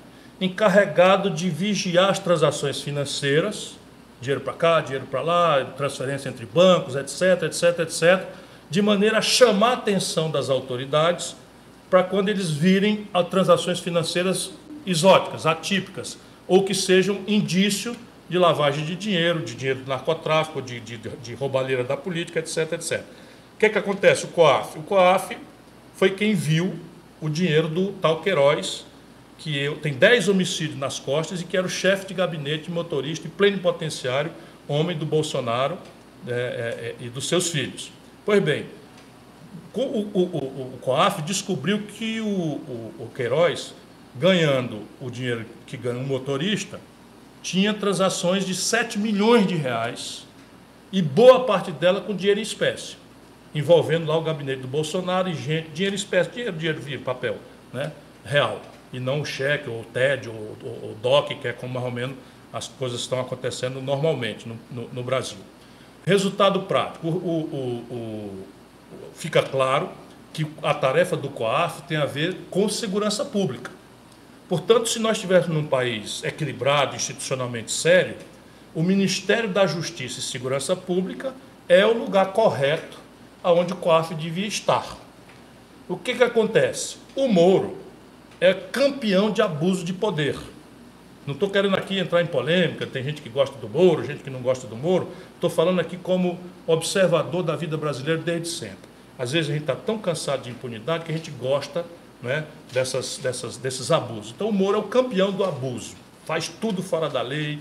[0.41, 3.77] encarregado de vigiar as transações financeiras,
[4.23, 8.27] dinheiro para cá, dinheiro para lá, transferência entre bancos, etc, etc, etc,
[8.71, 11.37] de maneira a chamar a atenção das autoridades
[11.91, 14.53] para quando eles virem a transações financeiras
[14.87, 16.17] exóticas, atípicas,
[16.47, 17.97] ou que sejam indício
[18.29, 22.73] de lavagem de dinheiro, de dinheiro do narcotráfico, de, de, de roubalheira da política, etc,
[22.73, 23.01] etc.
[23.55, 24.25] O que, é que acontece?
[24.25, 24.79] O COAF.
[24.79, 25.37] O COAF
[25.97, 26.79] foi quem viu
[27.21, 28.87] o dinheiro do tal Queiroz,
[29.37, 33.27] que eu, tem 10 homicídios nas costas e que era o chefe de gabinete, motorista
[33.27, 34.31] e plenipotenciário,
[34.69, 35.77] homem do Bolsonaro
[36.27, 37.91] é, é, é, e dos seus filhos.
[38.25, 38.67] Pois bem,
[39.75, 43.75] o, o, o, o COAF descobriu que o, o, o Queiroz,
[44.17, 46.81] ganhando o dinheiro que ganha um motorista,
[47.43, 50.27] tinha transações de 7 milhões de reais
[50.93, 52.97] e boa parte dela com dinheiro em espécie,
[53.55, 57.37] envolvendo lá o gabinete do Bolsonaro e gente, dinheiro em espécie, dinheiro, dinheiro via papel,
[57.73, 57.93] né,
[58.25, 58.61] real,
[58.93, 61.93] e não o cheque, ou o TED, ou o DOC, que é como mais ou
[61.93, 62.17] menos
[62.53, 65.39] as coisas estão acontecendo normalmente no, no, no Brasil.
[66.05, 68.45] Resultado prático, o, o,
[69.15, 69.91] fica claro
[70.33, 73.71] que a tarefa do COAF tem a ver com segurança pública.
[74.49, 78.17] Portanto, se nós estivéssemos num país equilibrado, institucionalmente sério,
[78.75, 81.35] o Ministério da Justiça e Segurança Pública
[81.69, 82.99] é o lugar correto
[83.43, 84.97] aonde o COAF devia estar.
[85.89, 86.97] O que, que acontece?
[87.17, 87.77] O Moro
[88.41, 90.37] é campeão de abuso de poder.
[91.31, 94.31] Não estou querendo aqui entrar em polêmica, tem gente que gosta do Moro, gente que
[94.31, 95.07] não gosta do Moro.
[95.37, 98.91] Estou falando aqui como observador da vida brasileira desde sempre.
[99.17, 101.87] Às vezes a gente está tão cansado de impunidade que a gente gosta
[102.21, 104.33] né, dessas, dessas, desses abusos.
[104.35, 105.95] Então o Moro é o campeão do abuso.
[106.25, 107.61] Faz tudo fora da lei,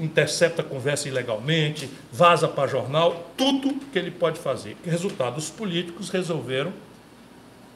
[0.00, 4.76] intercepta conversa ilegalmente, vaza para jornal, tudo que ele pode fazer.
[4.84, 6.72] Resultado, os políticos resolveram,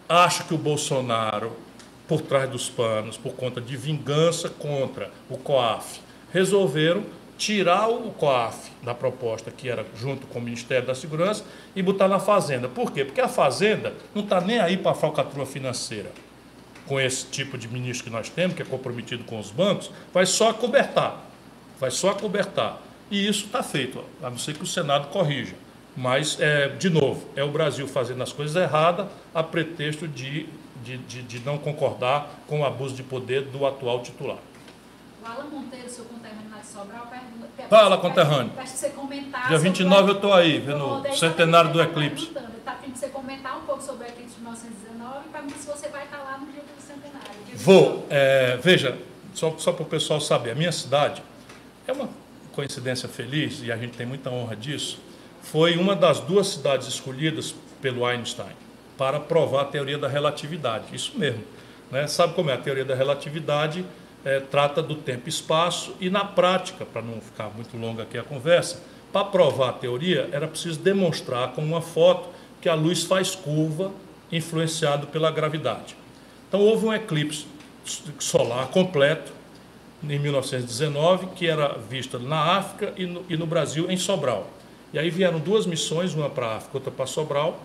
[0.09, 1.51] acho que o Bolsonaro,
[2.09, 6.01] por trás dos panos, por conta de vingança contra o COAF,
[6.33, 7.05] resolveram
[7.37, 11.45] tirar o COAF da proposta que era junto com o Ministério da Segurança
[11.75, 12.69] e botar na Fazenda.
[12.69, 13.05] Por quê?
[13.05, 16.11] Porque a Fazenda não está nem aí para a falcatrua financeira.
[16.87, 20.25] Com esse tipo de ministro que nós temos, que é comprometido com os bancos, vai
[20.25, 21.21] só acobertar.
[21.81, 22.81] Vai só acobertar.
[23.11, 25.55] E isso está feito, a não ser que o Senado corrija.
[25.97, 30.47] Mas, é, de novo, é o Brasil fazendo as coisas erradas a pretexto de,
[30.87, 34.39] de, de, de não concordar com o abuso de poder do atual titular.
[35.21, 37.49] O Alan Monteiro, seu conterrâneo de Sobral, pergunta.
[37.69, 38.53] Fala, conterrâneo.
[38.55, 39.49] Peço que você comentar.
[39.49, 42.27] Dia 29 eu estou aí, vendo o centenário do eclipse.
[42.27, 45.89] Está pedindo você comentar um pouco sobre o eclipse de 1919 e pergunta se você
[45.89, 47.27] vai estar lá no dia do centenário.
[47.57, 48.07] Vou.
[48.09, 48.97] É, veja,
[49.35, 51.23] só, só para o pessoal saber, a minha cidade
[51.89, 52.09] é uma
[52.53, 54.99] coincidência feliz, e a gente tem muita honra disso,
[55.43, 58.66] foi uma das duas cidades escolhidas pelo Einstein
[58.97, 60.87] para provar a teoria da relatividade.
[60.93, 61.45] Isso mesmo.
[61.91, 62.07] Né?
[62.07, 63.85] Sabe como é a teoria da relatividade?
[64.27, 68.19] é, trata do tempo e espaço, e na prática, para não ficar muito longa aqui
[68.19, 68.83] a conversa,
[69.13, 72.29] para provar a teoria era preciso demonstrar com uma foto
[72.61, 73.93] que a luz faz curva
[74.33, 75.97] influenciado pela gravidade.
[76.49, 77.47] Então houve um eclipse
[78.19, 79.33] solar completo
[80.03, 84.51] em 1919, que era visto na África e no, e no Brasil em Sobral.
[84.93, 87.61] E aí vieram duas missões, uma para a África, outra para Sobral,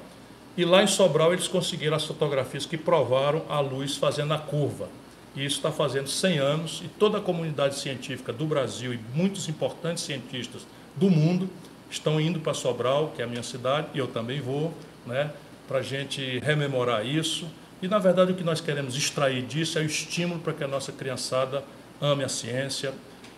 [0.57, 4.89] e lá em Sobral eles conseguiram as fotografias que provaram a luz fazendo a curva.
[5.35, 9.47] E isso está fazendo 100 anos, e toda a comunidade científica do Brasil e muitos
[9.47, 11.49] importantes cientistas do mundo
[11.89, 14.73] estão indo para Sobral, que é a minha cidade, e eu também vou,
[15.05, 15.31] né,
[15.67, 17.47] para a gente rememorar isso.
[17.81, 20.67] E, na verdade, o que nós queremos extrair disso é o estímulo para que a
[20.67, 21.63] nossa criançada
[22.01, 22.93] ame a ciência,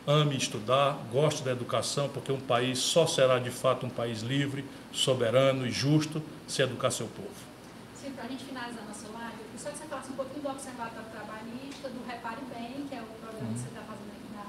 [0.05, 4.65] ame estudar, goste da educação, porque um país só será de fato um país livre,
[4.93, 7.33] soberano e justo se educar seu povo.
[7.99, 10.49] Sim, para a gente finalizar nossa live, eu só que você falasse um pouquinho do
[10.49, 14.45] Observatório Trabalhista, do Repare Bem, que é o programa que você está fazendo aqui na,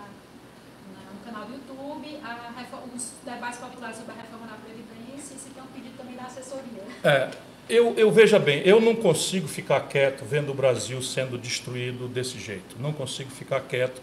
[0.93, 5.39] na, no canal do YouTube, a, os debates populares sobre a reforma da Previdência, e
[5.39, 6.85] se tem um pedido também da assessoria.
[7.03, 7.31] É.
[7.67, 12.39] Eu, eu veja bem, eu não consigo ficar quieto vendo o Brasil sendo destruído desse
[12.39, 12.77] jeito.
[12.79, 14.03] Não consigo ficar quieto.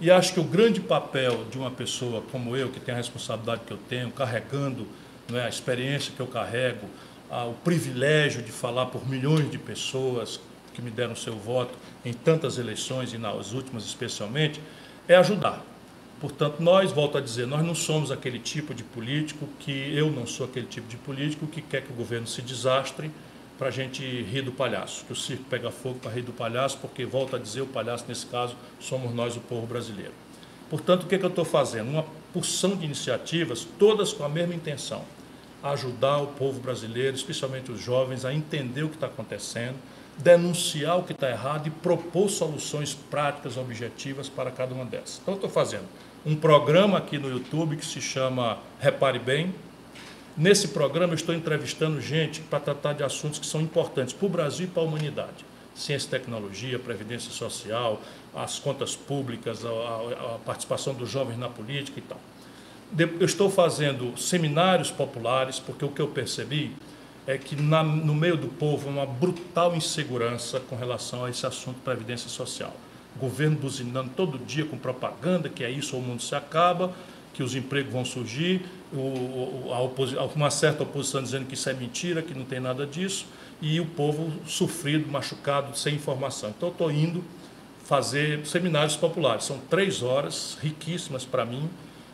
[0.00, 3.62] E acho que o grande papel de uma pessoa como eu, que tem a responsabilidade
[3.66, 4.88] que eu tenho, carregando
[5.30, 6.86] né, a experiência que eu carrego,
[7.30, 10.38] o privilégio de falar por milhões de pessoas
[10.74, 11.72] que me deram seu voto
[12.04, 14.60] em tantas eleições e nas últimas especialmente,
[15.08, 15.64] é ajudar.
[16.20, 20.26] Portanto, nós, volto a dizer, nós não somos aquele tipo de político que eu não
[20.26, 23.10] sou aquele tipo de político que quer que o governo se desastre
[23.58, 26.78] para a gente rir do palhaço, que o circo pega fogo para rir do palhaço,
[26.80, 30.12] porque, volto a dizer, o palhaço, nesse caso, somos nós, o povo brasileiro.
[30.70, 31.90] Portanto, o que, é que eu estou fazendo?
[31.90, 35.04] Uma porção de iniciativas, todas com a mesma intenção
[35.62, 39.76] ajudar o povo brasileiro, especialmente os jovens, a entender o que está acontecendo,
[40.18, 45.20] denunciar o que está errado e propor soluções práticas, objetivas para cada uma dessas.
[45.22, 45.86] Então, estou fazendo
[46.26, 49.54] um programa aqui no YouTube que se chama Repare Bem.
[50.36, 54.66] Nesse programa, estou entrevistando gente para tratar de assuntos que são importantes para o Brasil
[54.66, 55.51] e para a humanidade.
[55.74, 58.00] Ciência e tecnologia, previdência social,
[58.34, 62.20] as contas públicas, a, a, a participação dos jovens na política e tal
[62.98, 66.72] eu estou fazendo seminários populares, porque o que eu percebi
[67.26, 71.76] é que na, no meio do povo uma brutal insegurança com relação a esse assunto
[71.76, 72.74] de previdência social.
[73.16, 76.92] O governo buzinando todo dia com propaganda que é isso o mundo se acaba,
[77.32, 78.62] que os empregos vão surgir,
[78.92, 83.26] o, a uma certa oposição dizendo que isso é mentira, que não tem nada disso,
[83.62, 86.50] e o povo sofrido, machucado, sem informação.
[86.50, 87.24] Então, eu estou indo
[87.84, 89.44] fazer seminários populares.
[89.44, 91.70] São três horas riquíssimas para mim,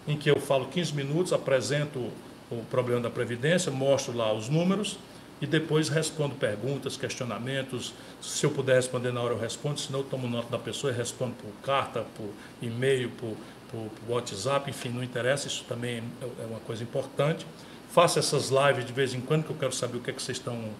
[0.06, 2.10] em que eu falo 15 minutos, apresento
[2.50, 4.98] o problema da Previdência, mostro lá os números
[5.40, 7.94] e depois respondo perguntas, questionamentos.
[8.20, 10.96] Se eu puder responder na hora, eu respondo, senão eu tomo nota da pessoa e
[10.96, 12.28] respondo por carta, por
[12.60, 13.36] e-mail, por,
[13.70, 17.46] por, por WhatsApp, enfim, não interessa, isso também é, é uma coisa importante.
[17.90, 20.20] Faço essas lives de vez em quando, que eu quero saber o que, é que
[20.20, 20.70] vocês estão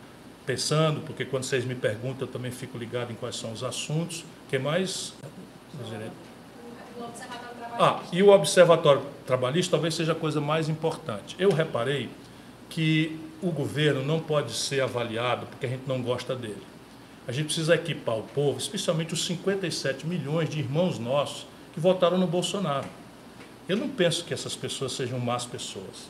[0.48, 4.20] pensando, porque quando vocês me perguntam, eu também fico ligado em quais são os assuntos.
[4.20, 5.12] O que mais?
[5.78, 11.36] O observatório ah, e o Observatório Trabalhista talvez seja a coisa mais importante.
[11.38, 12.08] Eu reparei
[12.70, 16.62] que o governo não pode ser avaliado porque a gente não gosta dele.
[17.26, 22.16] A gente precisa equipar o povo, especialmente os 57 milhões de irmãos nossos que votaram
[22.16, 22.88] no Bolsonaro.
[23.68, 26.08] Eu não penso que essas pessoas sejam más pessoas.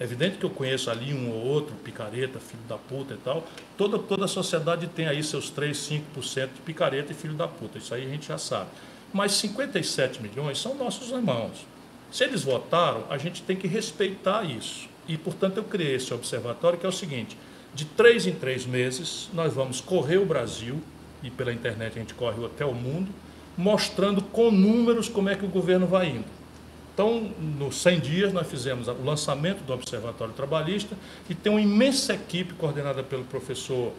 [0.00, 3.46] É evidente que eu conheço ali um ou outro, picareta, filho da puta e tal.
[3.76, 5.76] Toda, toda a sociedade tem aí seus 3,
[6.16, 7.76] 5% de picareta e filho da puta.
[7.76, 8.70] Isso aí a gente já sabe.
[9.12, 11.66] Mas 57 milhões são nossos irmãos.
[12.10, 14.88] Se eles votaram, a gente tem que respeitar isso.
[15.06, 17.36] E, portanto, eu criei esse observatório que é o seguinte:
[17.74, 20.80] de três em três meses, nós vamos correr o Brasil,
[21.22, 23.10] e pela internet a gente corre até o mundo,
[23.54, 26.39] mostrando com números como é que o governo vai indo.
[27.00, 30.94] Então, nos 100 dias, nós fizemos o lançamento do Observatório Trabalhista
[31.30, 33.90] e tem uma imensa equipe coordenada pelo professor,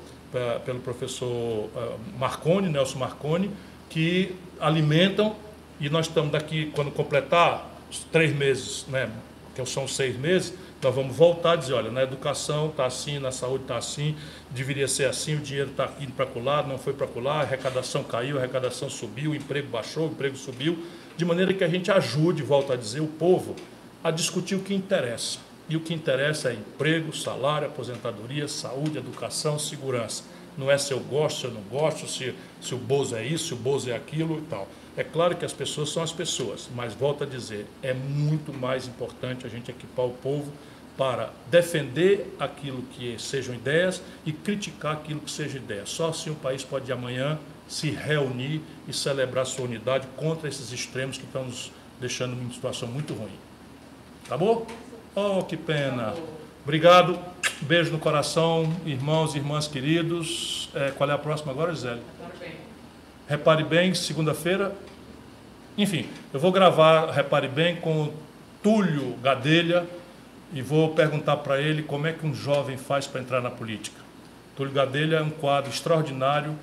[0.64, 3.49] pelo professor eh, Marconi, Nelson Marconi,
[3.89, 5.36] que alimentam,
[5.80, 9.10] e nós estamos daqui, quando completar os três meses, né,
[9.56, 13.32] que são seis meses, nós vamos voltar a dizer, olha, na educação está assim, na
[13.32, 14.16] saúde está assim,
[14.52, 18.04] deveria ser assim, o dinheiro está indo para colar, não foi para colar, a arrecadação
[18.04, 20.84] caiu, a arrecadação subiu, o emprego baixou, o emprego subiu,
[21.16, 23.55] de maneira que a gente ajude, volta a dizer, o povo
[24.03, 25.39] a discutir o que interessa.
[25.70, 30.24] E o que interessa é emprego, salário, aposentadoria, saúde, educação, segurança.
[30.57, 33.47] Não é se eu gosto, se eu não gosto, se, se o Bozo é isso,
[33.47, 34.68] se o Bozo é aquilo e tal.
[34.97, 38.86] É claro que as pessoas são as pessoas, mas volto a dizer, é muito mais
[38.86, 40.51] importante a gente equipar o povo
[40.97, 45.86] para defender aquilo que sejam ideias e criticar aquilo que seja ideia.
[45.86, 47.39] Só assim o país pode amanhã
[47.72, 52.53] se reunir e celebrar sua unidade contra esses extremos que estão nos deixando em uma
[52.53, 53.32] situação muito ruim.
[54.28, 54.67] Tá bom?
[55.15, 56.13] Oh, que pena.
[56.65, 57.17] Obrigado.
[57.61, 60.69] Beijo no coração, irmãos e irmãs queridos.
[60.76, 62.01] É, qual é a próxima agora, Gisele?
[63.26, 64.76] Repare bem, segunda-feira.
[65.78, 68.13] Enfim, eu vou gravar Repare Bem com o
[68.61, 69.88] Túlio Gadelha
[70.53, 74.01] e vou perguntar para ele como é que um jovem faz para entrar na política.
[74.57, 76.53] Túlio Gadelha é um quadro extraordinário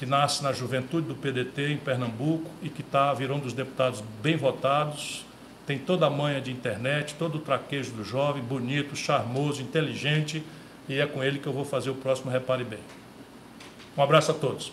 [0.00, 4.02] que nasce na juventude do PDT em Pernambuco e que tá, virou um dos deputados
[4.22, 5.26] bem votados,
[5.66, 10.42] tem toda a manha de internet, todo o traquejo do jovem, bonito, charmoso, inteligente,
[10.88, 12.78] e é com ele que eu vou fazer o próximo Repare Bem.
[13.94, 14.72] Um abraço a todos.